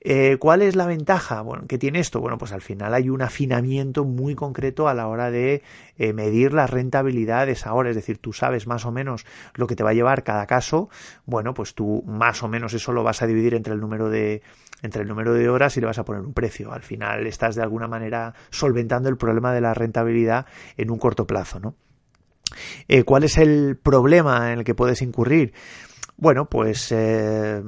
Eh, 0.00 0.36
¿Cuál 0.38 0.60
es 0.60 0.76
la 0.76 0.86
ventaja 0.86 1.40
bueno, 1.40 1.66
que 1.66 1.78
tiene 1.78 1.98
esto? 1.98 2.20
Bueno, 2.20 2.36
pues 2.36 2.52
al 2.52 2.60
final 2.60 2.92
hay 2.92 3.08
un 3.08 3.22
afinamiento 3.22 3.93
muy 4.02 4.34
concreto 4.34 4.88
a 4.88 4.94
la 4.94 5.06
hora 5.06 5.30
de 5.30 5.62
eh, 5.96 6.12
medir 6.12 6.52
la 6.52 6.66
rentabilidad 6.66 7.46
de 7.46 7.52
esa 7.52 7.72
hora, 7.72 7.90
es 7.90 7.94
decir, 7.94 8.18
tú 8.18 8.32
sabes 8.32 8.66
más 8.66 8.84
o 8.86 8.90
menos 8.90 9.24
lo 9.54 9.68
que 9.68 9.76
te 9.76 9.84
va 9.84 9.90
a 9.90 9.94
llevar 9.94 10.24
cada 10.24 10.48
caso, 10.48 10.88
bueno, 11.24 11.54
pues 11.54 11.76
tú 11.76 12.02
más 12.04 12.42
o 12.42 12.48
menos 12.48 12.74
eso 12.74 12.92
lo 12.92 13.04
vas 13.04 13.22
a 13.22 13.28
dividir 13.28 13.54
entre 13.54 13.74
el 13.74 13.80
número 13.80 14.08
de 14.08 14.42
entre 14.82 15.02
el 15.02 15.08
número 15.08 15.32
de 15.32 15.48
horas 15.48 15.76
y 15.76 15.80
le 15.80 15.86
vas 15.86 15.98
a 15.98 16.04
poner 16.04 16.22
un 16.22 16.34
precio. 16.34 16.72
Al 16.72 16.82
final 16.82 17.26
estás 17.26 17.54
de 17.54 17.62
alguna 17.62 17.86
manera 17.86 18.34
solventando 18.50 19.08
el 19.08 19.16
problema 19.16 19.52
de 19.54 19.60
la 19.60 19.72
rentabilidad 19.72 20.46
en 20.76 20.90
un 20.90 20.98
corto 20.98 21.26
plazo, 21.26 21.60
¿no? 21.60 21.74
Eh, 22.88 23.04
¿Cuál 23.04 23.24
es 23.24 23.38
el 23.38 23.78
problema 23.82 24.52
en 24.52 24.58
el 24.58 24.64
que 24.64 24.74
puedes 24.74 25.00
incurrir? 25.00 25.54
Bueno, 26.16 26.48
pues 26.48 26.92
eh, 26.92 27.62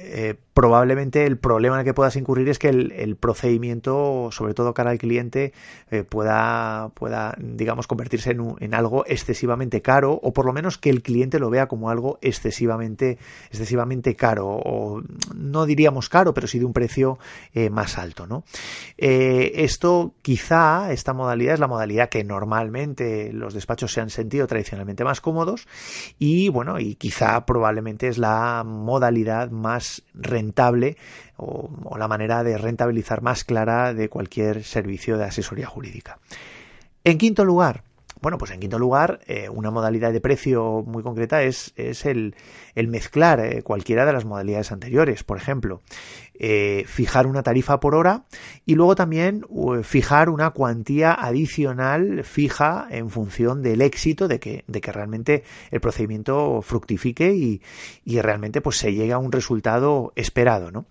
eh, 0.00 0.34
probablemente 0.58 1.24
el 1.24 1.38
problema 1.38 1.76
en 1.76 1.80
el 1.82 1.84
que 1.84 1.94
puedas 1.94 2.16
incurrir 2.16 2.48
es 2.48 2.58
que 2.58 2.68
el, 2.68 3.14
procedimiento, 3.14 4.30
sobre 4.32 4.54
todo 4.54 4.74
cara 4.74 4.90
al 4.90 4.98
cliente, 4.98 5.52
eh, 5.92 6.02
pueda, 6.02 6.88
pueda, 6.94 7.36
digamos, 7.38 7.86
convertirse 7.86 8.32
en, 8.32 8.74
algo 8.74 9.04
excesivamente 9.06 9.82
caro 9.82 10.18
o 10.20 10.32
por 10.32 10.46
lo 10.46 10.52
menos 10.52 10.76
que 10.76 10.90
el 10.90 11.04
cliente 11.04 11.38
lo 11.38 11.48
vea 11.48 11.68
como 11.68 11.90
algo 11.90 12.18
excesivamente, 12.22 13.18
excesivamente 13.50 14.16
caro 14.16 14.48
o 14.48 15.00
no 15.32 15.64
diríamos 15.64 16.08
caro, 16.08 16.34
pero 16.34 16.48
sí 16.48 16.58
de 16.58 16.64
un 16.64 16.72
precio 16.72 17.20
más 17.70 17.96
alto, 17.96 18.26
¿no? 18.26 18.42
esto 18.96 20.14
quizá, 20.22 20.90
esta 20.90 21.12
modalidad 21.12 21.54
es 21.54 21.60
la 21.60 21.68
modalidad 21.68 22.08
que 22.08 22.24
normalmente 22.24 23.32
los 23.32 23.54
despachos 23.54 23.92
se 23.92 24.00
han 24.00 24.10
sentido 24.10 24.48
tradicionalmente 24.48 25.04
más 25.04 25.20
cómodos 25.20 25.68
y 26.18 26.48
bueno, 26.48 26.80
y 26.80 26.96
quizá 26.96 27.46
probablemente 27.46 28.08
es 28.08 28.18
la 28.18 28.64
modalidad 28.66 29.50
más 29.52 30.02
rentable 30.14 30.47
o, 31.36 31.70
o, 31.84 31.98
la 31.98 32.08
manera 32.08 32.42
de 32.42 32.58
rentabilizar 32.58 33.22
más 33.22 33.44
clara 33.44 33.94
de 33.94 34.08
cualquier 34.08 34.64
servicio 34.64 35.18
de 35.18 35.24
asesoría 35.24 35.66
jurídica. 35.66 36.18
En 37.04 37.18
quinto 37.18 37.44
lugar, 37.44 37.82
bueno, 38.20 38.36
pues 38.36 38.50
en 38.50 38.58
quinto 38.58 38.78
lugar, 38.78 39.20
eh, 39.26 39.48
una 39.48 39.70
modalidad 39.70 40.12
de 40.12 40.20
precio 40.20 40.82
muy 40.84 41.02
concreta 41.02 41.42
es, 41.42 41.72
es 41.76 42.04
el, 42.04 42.34
el, 42.74 42.88
mezclar 42.88 43.38
eh, 43.40 43.62
cualquiera 43.62 44.04
de 44.04 44.12
las 44.12 44.24
modalidades 44.24 44.72
anteriores. 44.72 45.22
Por 45.22 45.36
ejemplo, 45.36 45.80
eh, 46.38 46.84
fijar 46.86 47.26
una 47.26 47.42
tarifa 47.42 47.80
por 47.80 47.94
hora 47.94 48.24
y 48.64 48.74
luego 48.74 48.94
también 48.94 49.44
fijar 49.82 50.30
una 50.30 50.50
cuantía 50.50 51.12
adicional 51.12 52.22
fija 52.24 52.86
en 52.90 53.10
función 53.10 53.62
del 53.62 53.82
éxito 53.82 54.28
de 54.28 54.38
que, 54.38 54.64
de 54.66 54.80
que 54.80 54.92
realmente 54.92 55.42
el 55.70 55.80
procedimiento 55.80 56.62
fructifique 56.62 57.34
y, 57.34 57.62
y, 58.04 58.20
realmente 58.20 58.60
pues 58.60 58.76
se 58.76 58.92
llegue 58.92 59.12
a 59.12 59.18
un 59.18 59.32
resultado 59.32 60.12
esperado. 60.16 60.70
¿no? 60.70 60.86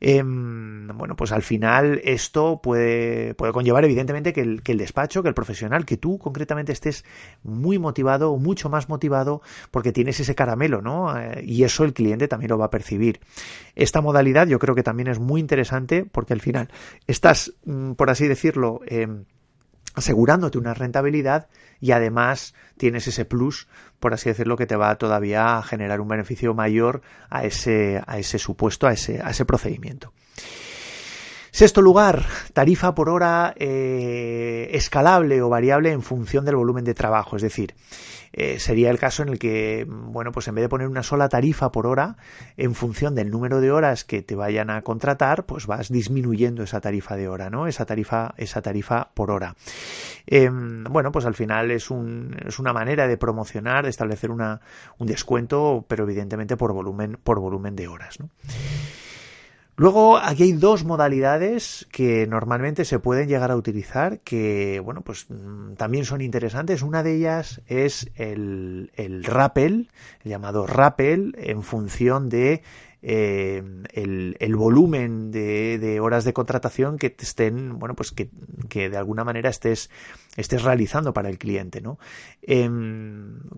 Em, 0.00 0.88
bueno, 0.88 1.16
pues 1.16 1.32
al 1.32 1.42
final 1.42 2.00
esto 2.04 2.60
puede, 2.62 3.34
puede 3.34 3.52
conllevar 3.52 3.84
evidentemente 3.84 4.32
que 4.32 4.40
el, 4.40 4.62
que 4.62 4.72
el 4.72 4.78
despacho, 4.78 5.22
que 5.22 5.28
el 5.28 5.34
profesional, 5.34 5.84
que 5.84 5.96
tú 5.96 6.18
concretamente 6.18 6.72
estés 6.72 7.04
muy 7.42 7.78
motivado, 7.78 8.36
mucho 8.36 8.68
más 8.68 8.88
motivado 8.88 9.42
porque 9.70 9.92
tienes 9.92 10.20
ese 10.20 10.34
caramelo, 10.34 10.82
¿no? 10.82 11.16
Eh, 11.18 11.42
y 11.44 11.64
eso 11.64 11.84
el 11.84 11.92
cliente 11.92 12.28
también 12.28 12.50
lo 12.50 12.58
va 12.58 12.66
a 12.66 12.70
percibir. 12.70 13.20
Esta 13.74 14.00
modalidad 14.00 14.46
yo 14.46 14.58
creo 14.58 14.74
que 14.74 14.82
también 14.86 15.08
es 15.08 15.18
muy 15.18 15.40
interesante 15.40 16.04
porque 16.04 16.32
al 16.32 16.40
final 16.40 16.68
estás, 17.08 17.52
mm, 17.64 17.94
por 17.94 18.08
así 18.08 18.28
decirlo, 18.28 18.82
em, 18.86 19.24
asegurándote 19.96 20.58
una 20.58 20.74
rentabilidad 20.74 21.48
y 21.80 21.90
además 21.90 22.54
tienes 22.76 23.08
ese 23.08 23.24
plus, 23.24 23.66
por 23.98 24.14
así 24.14 24.28
decirlo, 24.28 24.56
que 24.56 24.66
te 24.66 24.76
va 24.76 24.94
todavía 24.94 25.58
a 25.58 25.62
generar 25.64 26.00
un 26.00 26.06
beneficio 26.06 26.54
mayor 26.54 27.02
a 27.30 27.44
ese, 27.44 28.00
a 28.06 28.18
ese 28.18 28.38
supuesto, 28.38 28.86
a 28.86 28.92
ese, 28.92 29.20
a 29.20 29.30
ese 29.30 29.44
procedimiento. 29.44 30.12
Sexto 31.56 31.80
lugar, 31.80 32.26
tarifa 32.52 32.94
por 32.94 33.08
hora 33.08 33.54
eh, 33.56 34.68
escalable 34.72 35.40
o 35.40 35.48
variable 35.48 35.90
en 35.90 36.02
función 36.02 36.44
del 36.44 36.54
volumen 36.54 36.84
de 36.84 36.92
trabajo. 36.92 37.36
Es 37.36 37.40
decir, 37.40 37.74
eh, 38.34 38.58
sería 38.58 38.90
el 38.90 38.98
caso 38.98 39.22
en 39.22 39.30
el 39.30 39.38
que, 39.38 39.86
bueno, 39.88 40.32
pues 40.32 40.48
en 40.48 40.54
vez 40.54 40.64
de 40.64 40.68
poner 40.68 40.86
una 40.86 41.02
sola 41.02 41.30
tarifa 41.30 41.72
por 41.72 41.86
hora, 41.86 42.18
en 42.58 42.74
función 42.74 43.14
del 43.14 43.30
número 43.30 43.62
de 43.62 43.70
horas 43.70 44.04
que 44.04 44.20
te 44.20 44.34
vayan 44.34 44.68
a 44.68 44.82
contratar, 44.82 45.46
pues 45.46 45.66
vas 45.66 45.88
disminuyendo 45.88 46.62
esa 46.62 46.82
tarifa 46.82 47.16
de 47.16 47.26
hora, 47.26 47.48
¿no? 47.48 47.66
Esa 47.66 47.86
tarifa, 47.86 48.34
esa 48.36 48.60
tarifa 48.60 49.12
por 49.14 49.30
hora. 49.30 49.56
Eh, 50.26 50.50
bueno, 50.52 51.10
pues 51.10 51.24
al 51.24 51.34
final 51.34 51.70
es, 51.70 51.90
un, 51.90 52.36
es 52.46 52.58
una 52.58 52.74
manera 52.74 53.08
de 53.08 53.16
promocionar, 53.16 53.84
de 53.84 53.88
establecer 53.88 54.30
una, 54.30 54.60
un 54.98 55.06
descuento, 55.06 55.86
pero 55.88 56.04
evidentemente 56.04 56.58
por 56.58 56.74
volumen, 56.74 57.16
por 57.24 57.40
volumen 57.40 57.74
de 57.76 57.88
horas, 57.88 58.20
¿no? 58.20 58.28
Luego, 59.78 60.16
aquí 60.16 60.44
hay 60.44 60.52
dos 60.52 60.84
modalidades 60.84 61.86
que 61.92 62.26
normalmente 62.26 62.86
se 62.86 62.98
pueden 62.98 63.28
llegar 63.28 63.50
a 63.50 63.56
utilizar 63.56 64.20
que, 64.20 64.80
bueno, 64.82 65.02
pues 65.02 65.26
mm, 65.28 65.74
también 65.74 66.06
son 66.06 66.22
interesantes. 66.22 66.80
Una 66.80 67.02
de 67.02 67.16
ellas 67.16 67.60
es 67.66 68.10
el, 68.14 68.90
el 68.94 69.22
rappel, 69.22 69.90
el 70.24 70.30
llamado 70.30 70.66
rappel, 70.66 71.34
en 71.38 71.62
función 71.62 72.30
de 72.30 72.62
eh, 73.08 73.62
el, 73.92 74.56
volumen 74.56 75.30
de, 75.30 76.00
horas 76.00 76.24
de 76.24 76.32
contratación 76.32 76.98
que 76.98 77.08
te 77.08 77.24
estén, 77.24 77.78
bueno, 77.78 77.94
pues 77.94 78.10
que, 78.10 78.88
de 78.88 78.96
alguna 78.96 79.22
manera 79.22 79.48
estés, 79.48 79.90
estés 80.36 80.64
realizando 80.64 81.12
para 81.12 81.28
el 81.28 81.38
cliente, 81.38 81.80
¿no? 81.80 82.00
Eh, 82.42 82.68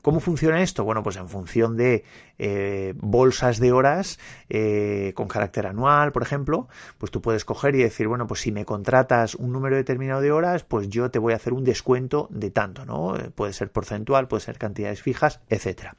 ¿Cómo 0.03 0.21
funciona 0.21 0.61
esto? 0.61 0.85
Bueno, 0.85 1.03
pues 1.03 1.17
en 1.17 1.31
función 1.31 1.79
de 1.79 2.05
eh, 2.39 2.93
bolsas 2.99 3.59
de 3.59 3.73
horas 3.73 4.19
eh, 4.51 5.13
con 5.15 5.29
carácter 5.29 5.67
anual, 5.67 6.13
por 6.13 6.23
ejemplo, 6.23 6.69
pues 6.99 7.11
tú 7.11 7.23
puedes 7.23 7.47
coger 7.47 7.75
y 7.75 7.83
decir, 7.83 8.07
bueno, 8.07 8.27
pues 8.27 8.41
si 8.41 8.53
me 8.53 8.67
contratas 8.67 9.35
un 9.35 9.51
número 9.53 9.77
determinado 9.77 10.21
de 10.21 10.31
horas, 10.31 10.65
pues 10.65 10.91
yo 10.91 11.11
te 11.11 11.19
voy 11.19 11.33
a 11.33 11.37
hacer 11.37 11.55
un 11.55 11.65
descuento 11.65 12.29
de 12.31 12.51
tanto, 12.51 12.85
¿no? 12.85 13.15
Puede 13.35 13.55
ser 13.55 13.73
porcentual, 13.73 14.29
puede 14.29 14.43
ser 14.43 14.59
cantidades 14.59 15.01
fijas, 15.01 15.41
etcétera. 15.49 15.97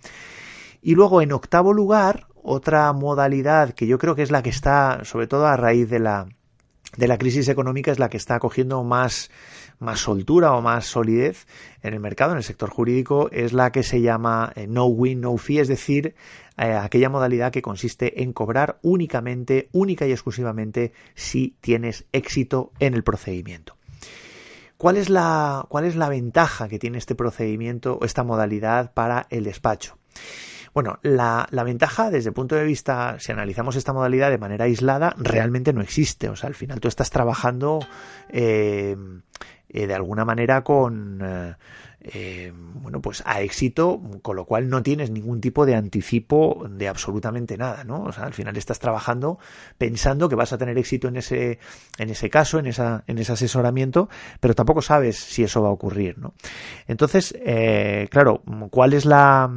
Y 0.82 0.96
luego, 0.96 1.22
en 1.22 1.32
octavo 1.32 1.74
lugar, 1.74 2.28
otra 2.42 2.92
modalidad 2.94 3.74
que 3.74 3.88
yo 3.88 3.98
creo 3.98 4.16
que 4.16 4.24
es 4.24 4.32
la 4.32 4.42
que 4.42 4.50
está, 4.50 5.04
sobre 5.04 5.28
todo 5.28 5.46
a 5.46 5.58
raíz 5.58 5.90
de 5.90 6.00
la, 6.00 6.28
de 6.98 7.08
la 7.08 7.18
crisis 7.18 7.48
económica, 7.50 7.92
es 7.92 8.00
la 8.00 8.10
que 8.10 8.18
está 8.18 8.40
cogiendo 8.40 8.84
más, 8.84 9.30
más 9.80 10.00
soltura 10.00 10.54
o 10.54 10.62
más 10.62 10.86
solidez 10.86 11.48
en 11.84 11.94
el 11.94 12.00
mercado, 12.00 12.32
en 12.32 12.38
el 12.38 12.44
sector 12.44 12.70
jurídico, 12.70 13.30
es 13.32 13.54
la 13.54 13.72
que 13.72 13.84
se 13.84 14.02
llama 14.02 14.52
eh, 14.56 14.68
no 14.68 14.86
win, 14.86 15.22
no 15.22 15.38
fee, 15.38 15.60
es 15.60 15.68
decir, 15.68 16.16
eh, 16.58 16.74
aquella 16.74 17.10
modalidad 17.10 17.52
que 17.52 17.62
consiste 17.62 18.24
en 18.24 18.34
cobrar 18.34 18.80
únicamente, 18.82 19.70
única 19.72 20.08
y 20.08 20.12
exclusivamente 20.12 20.94
si 21.16 21.56
tienes 21.62 22.06
éxito 22.12 22.72
en 22.80 22.94
el 22.94 23.04
procedimiento. 23.04 23.76
¿Cuál 24.78 24.96
es 24.96 25.10
la, 25.10 25.66
cuál 25.68 25.84
es 25.84 25.98
la 25.98 26.08
ventaja 26.08 26.70
que 26.70 26.80
tiene 26.80 26.98
este 26.98 27.14
procedimiento 27.14 27.98
o 28.02 28.06
esta 28.06 28.24
modalidad 28.24 28.94
para 28.94 29.28
el 29.30 29.44
despacho? 29.44 29.98
Bueno, 30.74 31.00
la, 31.02 31.48
la, 31.52 31.64
ventaja 31.64 32.10
desde 32.10 32.30
el 32.30 32.34
punto 32.34 32.56
de 32.56 32.64
vista, 32.64 33.18
si 33.20 33.32
analizamos 33.32 33.76
esta 33.76 33.94
modalidad 33.94 34.30
de 34.30 34.38
manera 34.38 34.66
aislada, 34.66 35.14
realmente 35.18 35.74
no 35.74 35.82
existe. 35.82 36.30
O 36.30 36.36
sea, 36.36 36.48
al 36.48 36.56
final 36.56 36.80
tú 36.80 36.88
estás 36.88 37.10
trabajando 37.10 37.80
eh, 38.30 38.96
eh, 39.70 39.88
de 39.88 39.94
alguna 39.94 40.26
manera 40.26 40.64
con... 40.64 41.20
Eh, 41.22 41.56
eh, 42.02 42.54
bueno, 42.56 43.02
pues 43.02 43.22
a 43.26 43.42
éxito, 43.42 44.02
con 44.22 44.38
lo 44.38 44.46
cual 44.46 44.70
no 44.70 44.82
tienes 44.82 45.12
ningún 45.12 45.42
tipo 45.42 45.66
de 45.66 45.76
anticipo 45.76 46.66
de 46.70 46.88
absolutamente 46.88 47.58
nada, 47.58 47.84
¿no? 47.84 48.04
O 48.04 48.12
sea, 48.14 48.24
al 48.24 48.34
final 48.34 48.56
estás 48.56 48.80
trabajando 48.80 49.38
pensando 49.78 50.30
que 50.30 50.36
vas 50.36 50.54
a 50.54 50.58
tener 50.58 50.78
éxito 50.78 51.10
en 51.10 51.18
ese, 51.18 51.60
en 51.98 52.10
ese 52.10 52.30
caso, 52.30 52.58
en 52.58 52.68
esa, 52.68 53.04
en 53.08 53.18
ese 53.18 53.34
asesoramiento, 53.34 54.08
pero 54.40 54.56
tampoco 54.56 54.82
sabes 54.82 55.18
si 55.18 55.44
eso 55.44 55.62
va 55.62 55.70
a 55.70 55.74
ocurrir, 55.74 56.18
¿no? 56.18 56.34
Entonces, 56.88 57.36
eh, 57.46 58.08
claro, 58.10 58.44
¿cuál 58.72 58.94
es 58.94 59.06
la, 59.06 59.52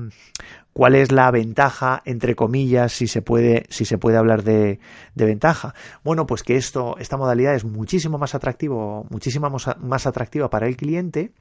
¿Cuál 0.73 0.95
es 0.95 1.13
la 1.13 1.31
ventaja, 1.31 2.03
entre 2.07 2.35
comillas, 2.35 2.93
si 2.93 3.07
se 3.07 3.21
puede, 3.21 3.67
si 3.69 3.85
se 3.85 3.99
puede 3.99 4.17
hablar 4.17 4.43
de, 4.43 4.81
de, 5.15 5.25
ventaja? 5.27 5.75
Bueno, 6.03 6.27
pues 6.27 6.43
que 6.43 6.57
esto, 6.57 6.97
esta 6.99 7.19
modalidad 7.19 7.55
es 7.55 7.65
muchísimo 7.65 8.17
más 8.17 8.35
atractivo, 8.35 9.07
muchísimo 9.11 9.51
más 9.51 10.07
atractiva 10.07 10.49
para 10.49 10.67
el 10.67 10.77
cliente. 10.77 11.33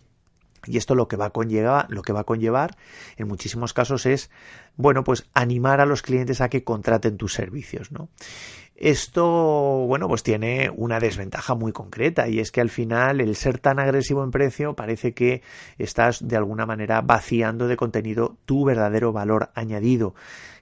Y 0.65 0.77
esto 0.77 0.95
lo 0.95 1.07
que 1.07 1.17
va 1.17 1.25
a 1.25 1.29
conllevar, 1.31 1.87
lo 1.89 2.01
que 2.01 2.13
va 2.13 2.21
a 2.21 2.25
conllevar 2.25 2.75
en 3.17 3.27
muchísimos 3.27 3.73
casos 3.73 4.05
es, 4.05 4.29
bueno, 4.75 5.03
pues 5.03 5.27
animar 5.33 5.81
a 5.81 5.85
los 5.85 6.01
clientes 6.01 6.41
a 6.41 6.49
que 6.49 6.63
contraten 6.63 7.17
tus 7.17 7.33
servicios, 7.33 7.91
¿no? 7.91 8.09
Esto, 8.75 9.85
bueno, 9.87 10.07
pues 10.07 10.23
tiene 10.23 10.71
una 10.75 10.99
desventaja 10.99 11.53
muy 11.53 11.71
concreta 11.71 12.27
y 12.27 12.39
es 12.39 12.51
que 12.51 12.61
al 12.61 12.71
final 12.71 13.21
el 13.21 13.35
ser 13.35 13.59
tan 13.59 13.79
agresivo 13.79 14.23
en 14.23 14.31
precio 14.31 14.75
parece 14.75 15.13
que 15.13 15.43
estás 15.77 16.27
de 16.27 16.35
alguna 16.35 16.65
manera 16.65 17.01
vaciando 17.01 17.67
de 17.67 17.77
contenido 17.77 18.37
tu 18.45 18.65
verdadero 18.65 19.13
valor 19.13 19.51
añadido 19.53 20.15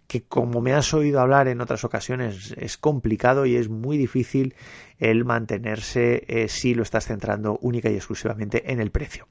que 0.10 0.24
como 0.24 0.60
me 0.60 0.74
has 0.74 0.92
oído 0.96 1.22
hablar 1.22 1.48
en 1.48 1.62
otras 1.62 1.84
ocasiones 1.84 2.56
es 2.58 2.78
complicado 2.78 3.46
y 3.46 3.56
es 3.56 3.70
muy 3.70 3.96
difícil 3.96 4.56
el 5.00 5.26
mantenerse 5.26 6.24
eh, 6.28 6.48
si 6.50 6.76
lo 6.76 6.84
estás 6.84 7.06
centrando 7.06 7.58
única 7.62 7.90
y 7.90 7.96
exclusivamente 7.96 8.72
en 8.72 8.80
el 8.80 8.92
precio. 8.92 9.28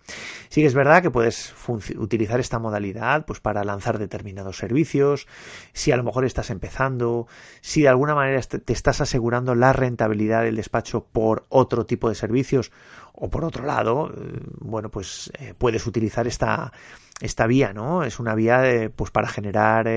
Sí 0.49 0.63
que 0.63 0.67
es 0.67 0.75
verdad 0.75 1.03
que 1.03 1.11
puedes 1.11 1.55
utilizar 1.97 2.41
esta 2.41 2.59
modalidad 2.59 3.27
pues 3.27 3.41
para 3.41 3.63
lanzar 3.65 3.99
determinados 3.99 4.57
servicios, 4.57 5.27
si 5.73 5.93
a 5.93 5.97
lo 5.97 6.05
mejor 6.05 6.25
estás 6.25 6.51
empezando, 6.51 7.27
si 7.61 7.83
de 7.83 7.89
alguna 7.89 8.15
manera 8.15 8.41
te 8.41 8.73
estás 8.73 9.01
asegurando 9.01 9.55
la 9.55 9.73
rentabilidad 9.73 10.43
del 10.43 10.57
despacho 10.57 11.05
por 11.05 11.45
otro 11.51 11.85
tipo 11.85 12.09
de 12.09 12.15
servicios 12.15 12.73
o 13.13 13.29
por 13.29 13.45
otro 13.45 13.65
lado, 13.65 14.11
eh, 14.11 14.41
bueno, 14.61 14.91
pues 14.91 15.31
eh, 15.39 15.55
puedes 15.57 15.87
utilizar 15.87 16.27
esta 16.27 16.73
esta 17.21 17.49
vía, 17.49 17.73
¿no? 17.73 18.05
Es 18.05 18.21
una 18.21 18.37
vía 18.37 18.93
pues 18.95 19.11
para 19.11 19.27
generar 19.27 19.91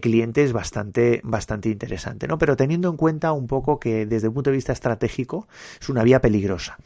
clientes 0.00 0.52
bastante, 0.52 1.20
bastante 1.24 1.68
interesante, 1.68 2.28
¿no? 2.28 2.38
Pero 2.38 2.54
teniendo 2.54 2.88
en 2.88 2.96
cuenta 2.96 3.32
un 3.32 3.48
poco 3.48 3.80
que 3.80 4.06
desde 4.06 4.28
el 4.28 4.32
punto 4.32 4.50
de 4.50 4.56
vista 4.56 4.72
estratégico 4.78 5.48
es 5.80 5.88
una 5.88 6.02
vía 6.02 6.20
peligrosa. 6.20 6.78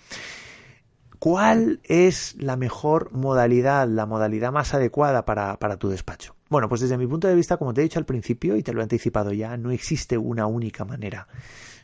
¿Cuál 1.18 1.80
es 1.84 2.34
la 2.40 2.56
mejor 2.56 3.12
modalidad, 3.12 3.86
la 3.86 4.06
modalidad 4.06 4.50
más 4.50 4.74
adecuada 4.74 5.24
para, 5.24 5.56
para 5.58 5.76
tu 5.76 5.88
despacho? 5.88 6.34
Bueno, 6.48 6.68
pues 6.68 6.80
desde 6.80 6.98
mi 6.98 7.06
punto 7.06 7.28
de 7.28 7.36
vista, 7.36 7.58
como 7.58 7.72
te 7.72 7.80
he 7.80 7.84
dicho 7.84 8.00
al 8.00 8.04
principio 8.04 8.56
y 8.56 8.64
te 8.64 8.72
lo 8.72 8.80
he 8.80 8.82
anticipado 8.82 9.32
ya, 9.32 9.56
no 9.56 9.70
existe 9.70 10.18
una 10.18 10.46
única 10.46 10.84
manera 10.84 11.28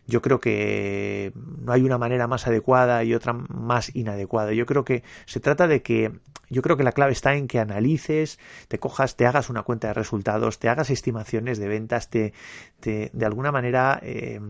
yo 0.09 0.23
creo 0.23 0.41
que 0.41 1.33
no 1.35 1.73
hay 1.73 1.83
una 1.83 1.99
manera 1.99 2.27
más 2.27 2.47
adecuada 2.47 3.05
y 3.05 3.15
otra 3.15 3.35
más 3.35 3.95
inadecuada. 3.95 4.55
Yo 4.55 4.65
creo 4.65 4.83
que 4.83 5.05
se 5.27 5.39
trata 5.39 5.69
de 5.69 5.83
que 5.83 6.13
yo 6.49 6.63
creo 6.63 6.79
que 6.79 6.83
la 6.83 6.93
clave 6.93 7.13
está 7.13 7.35
en 7.35 7.47
que 7.47 7.61
analices, 7.61 8.39
te 8.69 8.79
cojas, 8.79 9.17
te 9.17 9.27
hagas 9.27 9.51
una 9.51 9.65
cuenta 9.65 9.89
de 9.89 9.95
resultados, 9.95 10.59
te 10.59 10.71
hagas 10.71 10.89
estimaciones 10.89 11.59
de 11.59 11.69
ventas, 11.69 12.09
te, 12.09 12.33
te 12.81 13.11
de 13.13 13.27
alguna 13.27 13.53
manera 13.53 14.01
eh, 14.03 14.41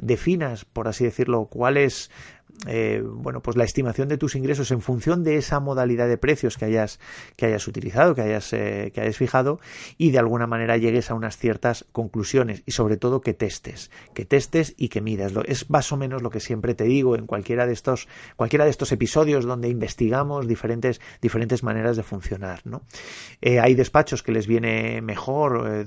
definas, 0.00 0.64
por 0.64 0.88
así 0.88 1.04
decirlo, 1.04 1.44
cuál 1.44 1.76
es 1.76 2.10
eh, 2.66 3.02
bueno, 3.04 3.40
pues 3.42 3.56
la 3.56 3.64
estimación 3.64 4.08
de 4.08 4.18
tus 4.18 4.34
ingresos 4.34 4.70
en 4.70 4.80
función 4.80 5.24
de 5.24 5.36
esa 5.36 5.60
modalidad 5.60 6.08
de 6.08 6.18
precios 6.18 6.56
que 6.56 6.64
hayas, 6.66 7.00
que 7.36 7.46
hayas 7.46 7.66
utilizado, 7.66 8.14
que 8.14 8.22
hayas, 8.22 8.52
eh, 8.52 8.90
que 8.94 9.00
hayas 9.00 9.16
fijado 9.16 9.60
y 9.96 10.10
de 10.10 10.18
alguna 10.18 10.46
manera 10.46 10.76
llegues 10.76 11.10
a 11.10 11.14
unas 11.14 11.36
ciertas 11.36 11.86
conclusiones 11.92 12.62
y 12.66 12.72
sobre 12.72 12.96
todo 12.96 13.20
que 13.20 13.34
testes, 13.34 13.90
que 14.14 14.24
testes 14.24 14.74
y 14.76 14.88
que 14.88 15.00
midas. 15.00 15.32
Es 15.46 15.70
más 15.70 15.92
o 15.92 15.96
menos 15.96 16.22
lo 16.22 16.30
que 16.30 16.40
siempre 16.40 16.74
te 16.74 16.84
digo 16.84 17.16
en 17.16 17.26
cualquiera 17.26 17.66
de 17.66 17.72
estos, 17.72 18.08
cualquiera 18.36 18.64
de 18.64 18.70
estos 18.70 18.92
episodios 18.92 19.44
donde 19.44 19.68
investigamos 19.68 20.46
diferentes, 20.46 21.00
diferentes 21.22 21.62
maneras 21.62 21.96
de 21.96 22.02
funcionar, 22.02 22.60
¿no? 22.64 22.82
Eh, 23.40 23.60
hay 23.60 23.74
despachos 23.74 24.22
que 24.22 24.32
les 24.32 24.46
viene 24.46 25.00
mejor, 25.02 25.86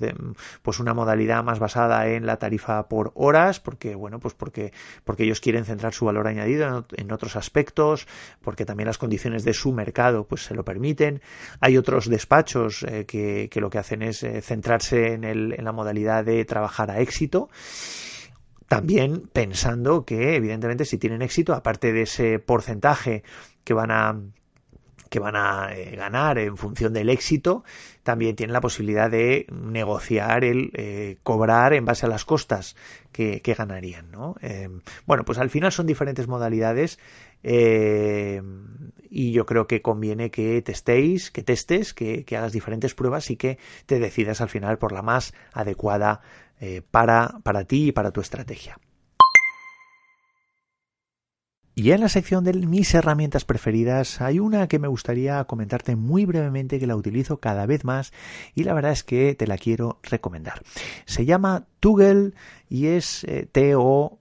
pues 0.61 0.79
una 0.79 0.93
modalidad 0.93 1.43
más 1.43 1.59
basada 1.59 2.07
en 2.07 2.25
la 2.25 2.37
tarifa 2.37 2.87
por 2.87 3.11
horas, 3.15 3.59
porque, 3.59 3.95
bueno, 3.95 4.19
pues 4.19 4.33
porque, 4.33 4.73
porque 5.03 5.23
ellos 5.23 5.39
quieren 5.39 5.65
centrar 5.65 5.93
su 5.93 6.05
valor 6.05 6.27
añadido 6.27 6.52
en 6.61 7.11
otros 7.11 7.35
aspectos, 7.35 8.07
porque 8.41 8.65
también 8.65 8.87
las 8.87 8.97
condiciones 8.97 9.43
de 9.43 9.53
su 9.53 9.71
mercado 9.71 10.25
pues 10.27 10.43
se 10.43 10.55
lo 10.55 10.63
permiten. 10.63 11.21
Hay 11.59 11.77
otros 11.77 12.09
despachos 12.09 12.83
eh, 12.83 13.05
que, 13.05 13.49
lo 13.61 13.69
que 13.69 13.77
hacen 13.77 14.01
es 14.01 14.23
eh, 14.23 14.41
centrarse 14.41 15.13
en, 15.13 15.23
el, 15.23 15.53
en 15.57 15.65
la 15.65 15.71
modalidad 15.71 16.25
de 16.25 16.43
trabajar 16.45 16.91
a 16.91 16.99
éxito 16.99 17.49
también 18.67 19.29
pensando 19.31 20.03
que 20.03 20.35
evidentemente 20.35 20.85
si 20.85 20.97
tienen 20.97 21.21
éxito 21.21 21.53
aparte 21.53 21.93
de 21.93 22.03
ese 22.03 22.39
porcentaje 22.39 23.23
que 23.63 23.73
van 23.73 23.91
a 23.91 24.19
que 25.13 25.19
van 25.19 25.35
a 25.35 25.69
eh, 25.75 25.95
ganar 25.95 26.39
en 26.39 26.57
función 26.57 26.91
del 26.91 27.07
éxito, 27.07 27.63
también 28.01 28.35
tienen 28.35 28.51
la 28.51 28.61
posibilidad 28.61 29.11
de 29.11 29.45
negociar 29.51 30.43
el 30.43 30.71
eh, 30.73 31.17
cobrar 31.21 31.75
en 31.75 31.85
base 31.85 32.07
a 32.07 32.09
las 32.09 32.25
costas 32.25 32.75
que, 33.11 33.39
ganarían. 33.55 34.09
¿no? 34.09 34.37
Eh, 34.41 34.69
bueno, 35.05 35.23
pues 35.23 35.37
al 35.37 35.51
final 35.51 35.71
son 35.71 35.85
diferentes 35.85 36.27
modalidades 36.27 36.97
y 37.43 39.31
yo 39.33 39.45
creo 39.45 39.67
que 39.67 39.83
conviene 39.83 40.31
que 40.31 40.59
testéis, 40.63 41.29
que 41.29 41.43
testes, 41.43 41.93
que, 41.93 42.25
que, 42.25 42.35
hagas 42.35 42.51
diferentes 42.51 42.95
pruebas 42.95 43.29
y 43.29 43.35
que 43.35 43.59
te 43.85 43.99
decidas 43.99 44.41
al 44.41 44.49
final 44.49 44.79
por 44.79 44.93
la 44.93 45.03
más 45.03 45.35
adecuada 45.51 46.21
para, 46.89 47.35
para 47.43 47.65
ti 47.65 47.89
y 47.89 47.91
para 47.91 48.09
tu 48.09 48.21
estrategia. 48.21 48.79
Y 51.75 51.91
en 51.91 52.01
la 52.01 52.09
sección 52.09 52.43
de 52.43 52.53
mis 52.53 52.93
herramientas 52.93 53.45
preferidas 53.45 54.21
hay 54.21 54.39
una 54.39 54.67
que 54.67 54.77
me 54.77 54.87
gustaría 54.87 55.43
comentarte 55.45 55.95
muy 55.95 56.25
brevemente 56.25 56.79
que 56.79 56.85
la 56.85 56.95
utilizo 56.95 57.39
cada 57.39 57.65
vez 57.65 57.83
más 57.83 58.13
y 58.53 58.63
la 58.63 58.73
verdad 58.73 58.91
es 58.91 59.03
que 59.03 59.33
te 59.33 59.47
la 59.47 59.57
quiero 59.57 59.99
recomendar. 60.03 60.61
Se 61.05 61.25
llama 61.25 61.65
Toggle 61.83 62.31
y 62.69 62.87
es 62.87 63.23
eh, 63.25 63.45
T-O-O-G-L-E. 63.51 64.15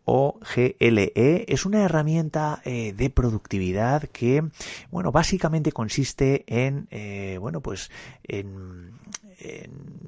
Es 1.47 1.65
una 1.65 1.85
herramienta 1.85 2.61
eh, 2.65 2.93
de 2.93 3.09
productividad 3.09 4.03
que, 4.09 4.43
bueno, 4.91 5.13
básicamente 5.13 5.71
consiste 5.71 6.45
en, 6.49 6.89
eh, 6.91 7.39
bueno, 7.41 7.61
pues 7.61 7.93
en 8.25 9.01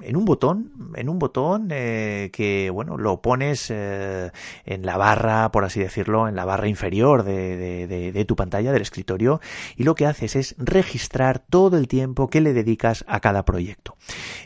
en, 0.01 0.15
un 0.15 0.23
botón, 0.23 0.71
en 0.95 1.09
un 1.09 1.19
botón 1.19 1.67
que 1.67 2.69
bueno 2.71 2.95
lo 2.97 3.21
pones 3.21 3.69
en 3.69 4.31
la 4.85 4.95
barra, 4.95 5.51
por 5.51 5.65
así 5.65 5.81
decirlo, 5.81 6.29
en 6.29 6.37
la 6.37 6.45
barra 6.45 6.69
inferior 6.69 7.23
de, 7.23 7.85
de, 7.87 8.25
tu 8.25 8.37
pantalla 8.37 8.71
del 8.71 8.81
escritorio 8.81 9.41
y 9.75 9.83
lo 9.83 9.93
que 9.93 10.05
haces 10.05 10.37
es 10.37 10.55
registrar 10.57 11.39
todo 11.39 11.77
el 11.77 11.89
tiempo 11.89 12.29
que 12.29 12.39
le 12.39 12.53
dedicas 12.53 13.03
a 13.09 13.19
cada 13.19 13.43
proyecto. 13.43 13.97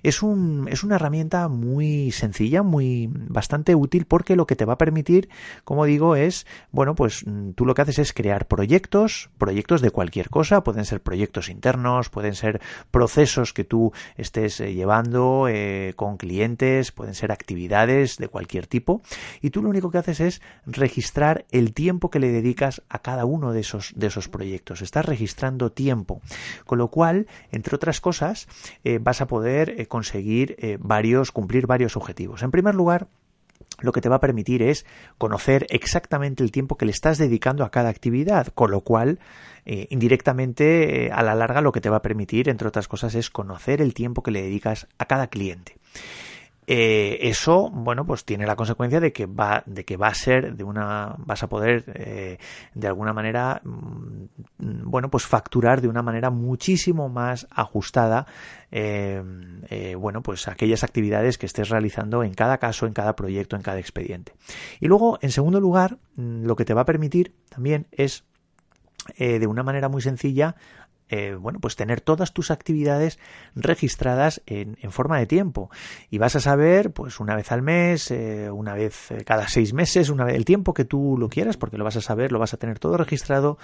Es 0.02 0.24
un 0.24 0.68
es 0.72 0.84
una 0.84 0.96
herramienta 0.96 1.48
muy 1.50 2.12
sencilla, 2.12 2.64
muy 2.64 2.99
bastante 3.10 3.76
útil 3.76 4.06
porque 4.06 4.36
lo 4.36 4.48
que 4.48 4.56
te 4.56 4.66
va 4.66 4.74
a 4.74 4.78
permitir, 4.78 5.30
como 5.64 5.86
digo, 5.86 6.16
es 6.16 6.46
bueno 6.72 6.96
pues 6.96 7.26
mm, 7.26 7.52
tú 7.52 7.66
lo 7.66 7.74
que 7.76 7.84
haces 7.84 8.00
es 8.00 8.14
crear 8.14 8.48
proyectos, 8.48 9.30
proyectos 9.38 9.82
de 9.82 9.92
cualquier 9.92 10.30
cosa, 10.30 10.64
pueden 10.64 10.86
ser 10.86 11.02
proyectos 11.02 11.50
internos, 11.50 12.10
pueden 12.10 12.36
ser 12.36 12.62
procesos 12.92 13.54
que 13.54 13.64
tú 13.64 13.94
estés 14.18 14.60
eh, 14.60 14.74
llevando 14.74 15.48
eh, 15.48 15.94
con 15.96 16.18
clientes, 16.18 16.92
pueden 16.92 17.16
ser 17.16 17.32
actividades 17.32 18.18
de 18.18 18.28
cualquier 18.28 18.68
tipo, 18.68 19.02
y 19.42 19.52
tú 19.52 19.62
lo 19.62 19.70
único 19.70 19.92
que 19.92 19.98
haces 19.98 20.20
es 20.20 20.42
registrar 20.66 21.46
el 21.52 21.74
tiempo 21.74 22.10
que 22.10 22.20
le 22.20 22.30
dedicas 22.30 22.82
a 22.90 23.00
cada 23.00 23.26
uno 23.26 23.54
de 23.54 23.62
esos, 23.62 23.94
de 23.96 24.08
esos 24.08 24.28
proyectos. 24.28 24.82
Estás 24.82 25.06
registrando 25.06 25.72
tiempo, 25.72 26.22
con 26.66 26.78
lo 26.78 26.90
cual, 26.90 27.28
entre 27.52 27.76
otras 27.76 28.02
cosas, 28.02 28.48
eh, 28.84 29.00
vas 29.02 29.22
a 29.22 29.28
poder 29.28 29.88
conseguir 29.88 30.58
varios, 30.80 31.32
cumplir 31.32 31.68
varios 31.68 31.96
objetivos. 31.96 32.44
En 32.44 32.52
primer 32.52 32.76
lugar, 32.76 32.89
lo 33.82 33.92
que 33.92 34.02
te 34.02 34.10
va 34.10 34.18
a 34.18 34.20
permitir 34.20 34.62
es 34.62 34.86
conocer 35.18 35.66
exactamente 35.70 36.44
el 36.44 36.52
tiempo 36.52 36.78
que 36.78 36.86
le 36.86 36.92
estás 36.92 37.18
dedicando 37.18 37.64
a 37.64 37.72
cada 37.72 37.90
actividad, 37.90 38.48
con 38.48 38.72
lo 38.72 38.82
cual 38.82 39.20
eh, 39.66 39.88
indirectamente 39.90 41.06
eh, 41.06 41.12
a 41.12 41.24
la 41.24 41.36
larga 41.36 41.62
lo 41.62 41.72
que 41.72 41.82
te 41.82 41.90
va 41.90 41.98
a 41.98 42.02
permitir, 42.02 42.50
entre 42.50 42.68
otras 42.68 42.88
cosas, 42.88 43.16
es 43.16 43.30
conocer 43.30 43.82
el 43.82 43.94
tiempo 43.94 44.24
que 44.24 44.32
le 44.32 44.42
dedicas 44.42 44.88
a 44.98 45.06
cada 45.06 45.28
cliente. 45.28 45.78
Eh, 46.72 47.28
eso, 47.28 47.72
bueno, 47.72 48.06
pues 48.06 48.26
tiene 48.26 48.46
la 48.46 48.56
consecuencia 48.56 49.00
de 49.00 49.12
que 49.12 49.26
va, 49.26 49.64
de 49.66 49.86
que 49.86 49.98
va 49.98 50.10
a 50.10 50.14
ser 50.14 50.56
de 50.56 50.64
una, 50.64 51.16
vas 51.18 51.42
a 51.42 51.50
poder 51.50 51.84
eh, 51.96 52.38
de 52.76 52.88
alguna 52.88 53.12
manera, 53.12 53.60
mm, 53.64 54.84
bueno, 54.84 55.10
pues 55.10 55.26
facturar 55.26 55.82
de 55.82 55.88
una 55.88 56.04
manera 56.04 56.30
muchísimo 56.30 57.10
más 57.10 57.48
ajustada, 57.50 58.28
eh, 58.70 59.96
bueno, 59.98 60.22
pues 60.22 60.48
aquellas 60.48 60.84
actividades 60.84 61.40
que 61.40 61.48
estés 61.48 61.70
realizando 61.70 62.22
en 62.22 62.36
cada 62.36 62.60
caso, 62.60 62.86
en 62.86 62.94
cada 62.94 63.16
proyecto, 63.16 63.56
en 63.56 63.64
cada 63.64 63.80
expediente. 63.80 64.34
Y 64.80 64.88
luego, 64.90 65.18
en 65.24 65.32
segundo 65.32 65.60
lugar, 65.60 65.98
mm, 66.18 66.46
lo 66.46 66.56
que 66.56 66.66
te 66.66 66.76
va 66.76 66.82
a 66.82 66.86
permitir 66.86 67.34
también 67.50 67.88
es 67.92 68.26
de 69.18 69.48
una 69.48 69.64
manera 69.64 69.90
muy 69.90 70.04
sencilla 70.04 70.56
eh, 71.10 71.34
bueno, 71.34 71.60
pues 71.60 71.76
tener 71.76 72.02
todas 72.02 72.34
tus 72.34 72.52
actividades 72.52 73.18
registradas 73.56 74.42
en, 74.46 74.78
forma 74.92 75.18
de 75.18 75.26
tiempo. 75.26 75.70
Y 76.10 76.20
vas 76.20 76.36
a 76.36 76.40
saber, 76.40 76.92
pues 76.92 77.20
una 77.20 77.36
vez 77.36 77.52
al 77.52 77.62
mes, 77.62 78.12
eh, 78.12 78.50
una 78.52 78.76
vez 78.76 79.12
eh, 79.12 79.24
cada 79.26 79.48
seis 79.48 79.74
meses, 79.74 80.10
una 80.10 80.24
vez, 80.24 80.36
el 80.36 80.46
tiempo 80.46 80.74
que 80.74 80.86
tú 80.86 81.18
lo 81.18 81.30
quieras, 81.30 81.58
porque 81.58 81.78
lo 81.78 81.84
vas 81.84 81.96
a 81.96 82.02
saber, 82.02 82.32
lo 82.32 82.40
vas 82.40 82.54
a 82.54 82.58
tener 82.58 82.80
todo 82.80 82.98
registrado. 82.98 83.58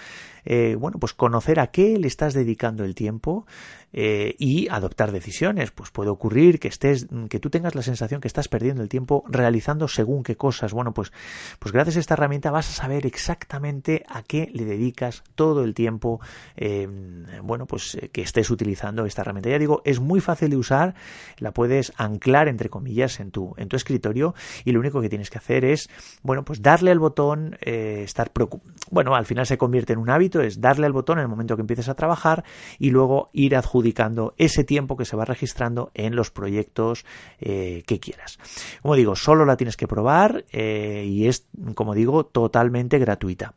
bueno, 0.46 1.00
pues 1.00 1.14
conocer 1.14 1.60
a 1.60 1.68
qué 1.68 1.98
le 1.98 2.08
estás 2.08 2.34
dedicando 2.34 2.84
el 2.84 2.96
tiempo 2.96 3.46
y 3.92 4.68
adoptar 4.70 5.12
decisiones. 5.12 5.72
Pues 5.72 5.90
puede 5.92 6.10
ocurrir 6.10 6.60
que 6.60 6.68
estés, 6.68 7.08
que 7.30 7.40
tú 7.40 7.50
tengas 7.50 7.76
la 7.76 7.82
sensación 7.82 8.22
que 8.22 8.28
estás 8.28 8.48
perdiendo 8.48 8.84
el 8.84 8.90
tiempo 8.90 9.24
realizando 9.28 9.88
según 9.88 10.24
qué 10.24 10.36
cosas. 10.36 10.74
Bueno, 10.74 10.94
pues, 10.94 11.12
pues 11.60 11.72
gracias 11.72 11.98
a 11.98 12.00
esta 12.00 12.14
herramienta 12.16 12.52
vas 12.52 12.70
a 12.70 12.74
saber 12.74 13.06
exactamente 13.06 14.04
a 14.08 14.22
qué 14.24 14.50
le 14.54 14.66
dedicas 14.66 15.24
todo 15.36 15.64
el 15.64 15.74
tiempo 15.74 16.20
bueno, 17.44 17.66
pues 17.66 17.98
que 18.12 18.22
estés 18.22 18.50
utilizando 18.50 19.06
esta 19.06 19.22
herramienta. 19.22 19.50
Ya 19.50 19.60
digo, 19.60 19.82
es 19.86 20.00
muy 20.00 20.22
fácil 20.22 20.50
de 20.50 20.58
usar, 20.58 20.96
la 21.38 21.52
puedes 21.52 21.94
anclar 21.98 22.48
entre 22.48 22.70
comillas 22.70 23.20
en 23.20 23.32
tu, 23.32 23.54
en 23.58 23.68
tu 23.68 23.76
escritorio 23.76 24.36
y 24.64 24.72
lo 24.72 24.80
único 24.80 25.02
que 25.02 25.10
tienes 25.10 25.30
que 25.30 25.38
hacer 25.38 25.66
es, 25.66 25.90
bueno, 26.22 26.44
pues 26.44 26.62
darle 26.62 26.92
al 26.92 27.00
botón, 27.00 27.58
estar 27.62 28.32
bueno, 28.92 29.16
al 29.16 29.26
final 29.26 29.46
se 29.46 29.58
convierte 29.58 29.94
en 29.94 30.00
un 30.00 30.10
hábito, 30.10 30.42
es 30.42 30.60
darle 30.62 30.86
al 30.86 30.94
botón 30.94 31.18
en 31.18 31.24
el 31.24 31.30
momento 31.30 31.56
que 31.56 31.62
empieces 31.62 31.90
a 31.90 31.96
trabajar 31.96 32.44
y 32.80 32.90
luego 32.92 33.30
ir 33.34 33.56
adjudicando 33.56 34.34
ese 34.38 34.64
tiempo 34.64 34.98
que 34.98 35.06
se 35.06 35.16
va 35.16 35.26
registrando 35.26 35.92
en 35.94 36.16
los 36.16 36.32
proyectos 36.32 37.06
que 37.40 38.00
quieras. 38.02 38.38
Como 38.82 38.96
digo, 38.96 39.16
solo 39.16 39.46
la 39.46 39.58
tienes 39.58 39.78
que 39.78 39.88
probar 39.88 40.46
y 40.52 41.28
es, 41.28 41.48
como 41.76 41.94
digo, 41.94 42.26
totalmente 42.26 43.00
gratuita. 43.00 43.54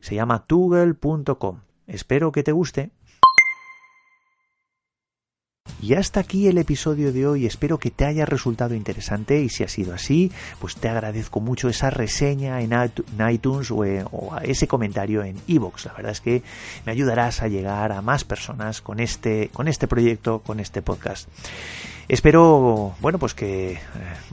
Se 0.00 0.14
llama 0.14 0.46
toogle.com. 0.46 1.60
Espero 1.86 2.32
que 2.32 2.42
te 2.42 2.52
guste. 2.52 2.90
Y 5.82 5.94
hasta 5.94 6.20
aquí 6.20 6.48
el 6.48 6.56
episodio 6.56 7.12
de 7.12 7.26
hoy, 7.26 7.44
espero 7.44 7.78
que 7.78 7.90
te 7.90 8.06
haya 8.06 8.24
resultado 8.24 8.74
interesante 8.74 9.42
y 9.42 9.50
si 9.50 9.62
ha 9.62 9.68
sido 9.68 9.92
así, 9.92 10.32
pues 10.58 10.76
te 10.76 10.88
agradezco 10.88 11.40
mucho 11.40 11.68
esa 11.68 11.90
reseña 11.90 12.62
en 12.62 12.72
iTunes 13.30 13.70
o, 13.70 13.84
ese 14.42 14.66
comentario 14.66 15.22
en 15.22 15.36
iVoox. 15.46 15.84
La 15.84 15.92
verdad 15.92 16.12
es 16.12 16.20
que 16.20 16.42
me 16.86 16.92
ayudarás 16.92 17.42
a 17.42 17.48
llegar 17.48 17.92
a 17.92 18.00
más 18.00 18.24
personas 18.24 18.80
con 18.80 19.00
este, 19.00 19.50
con 19.52 19.68
este 19.68 19.86
proyecto, 19.86 20.40
con 20.40 20.60
este 20.60 20.80
podcast. 20.80 21.28
Espero, 22.08 22.94
bueno, 23.00 23.18
pues 23.18 23.34
que, 23.34 23.72
eh, 23.72 23.80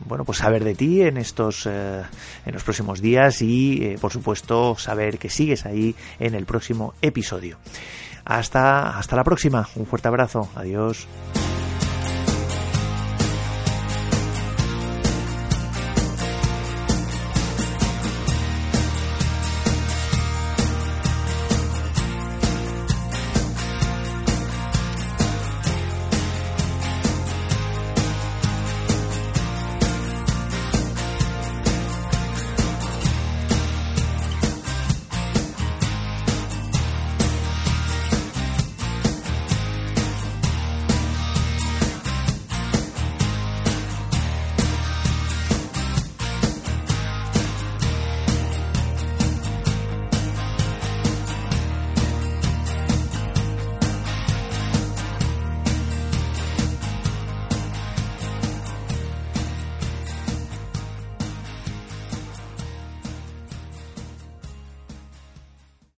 bueno, 0.05 0.25
pues 0.25 0.37
saber 0.37 0.63
de 0.63 0.75
ti 0.75 1.01
en 1.01 1.17
estos, 1.17 1.65
eh, 1.65 2.03
en 2.45 2.53
los 2.53 2.63
próximos 2.63 3.01
días 3.01 3.41
y, 3.41 3.83
eh, 3.83 3.97
por 3.99 4.11
supuesto, 4.11 4.77
saber 4.77 5.17
que 5.17 5.29
sigues 5.29 5.65
ahí 5.65 5.95
en 6.19 6.35
el 6.35 6.45
próximo 6.45 6.93
episodio. 7.01 7.57
Hasta, 8.25 8.97
hasta 8.97 9.15
la 9.15 9.23
próxima. 9.23 9.67
Un 9.75 9.85
fuerte 9.85 10.07
abrazo. 10.07 10.49
Adiós. 10.55 11.07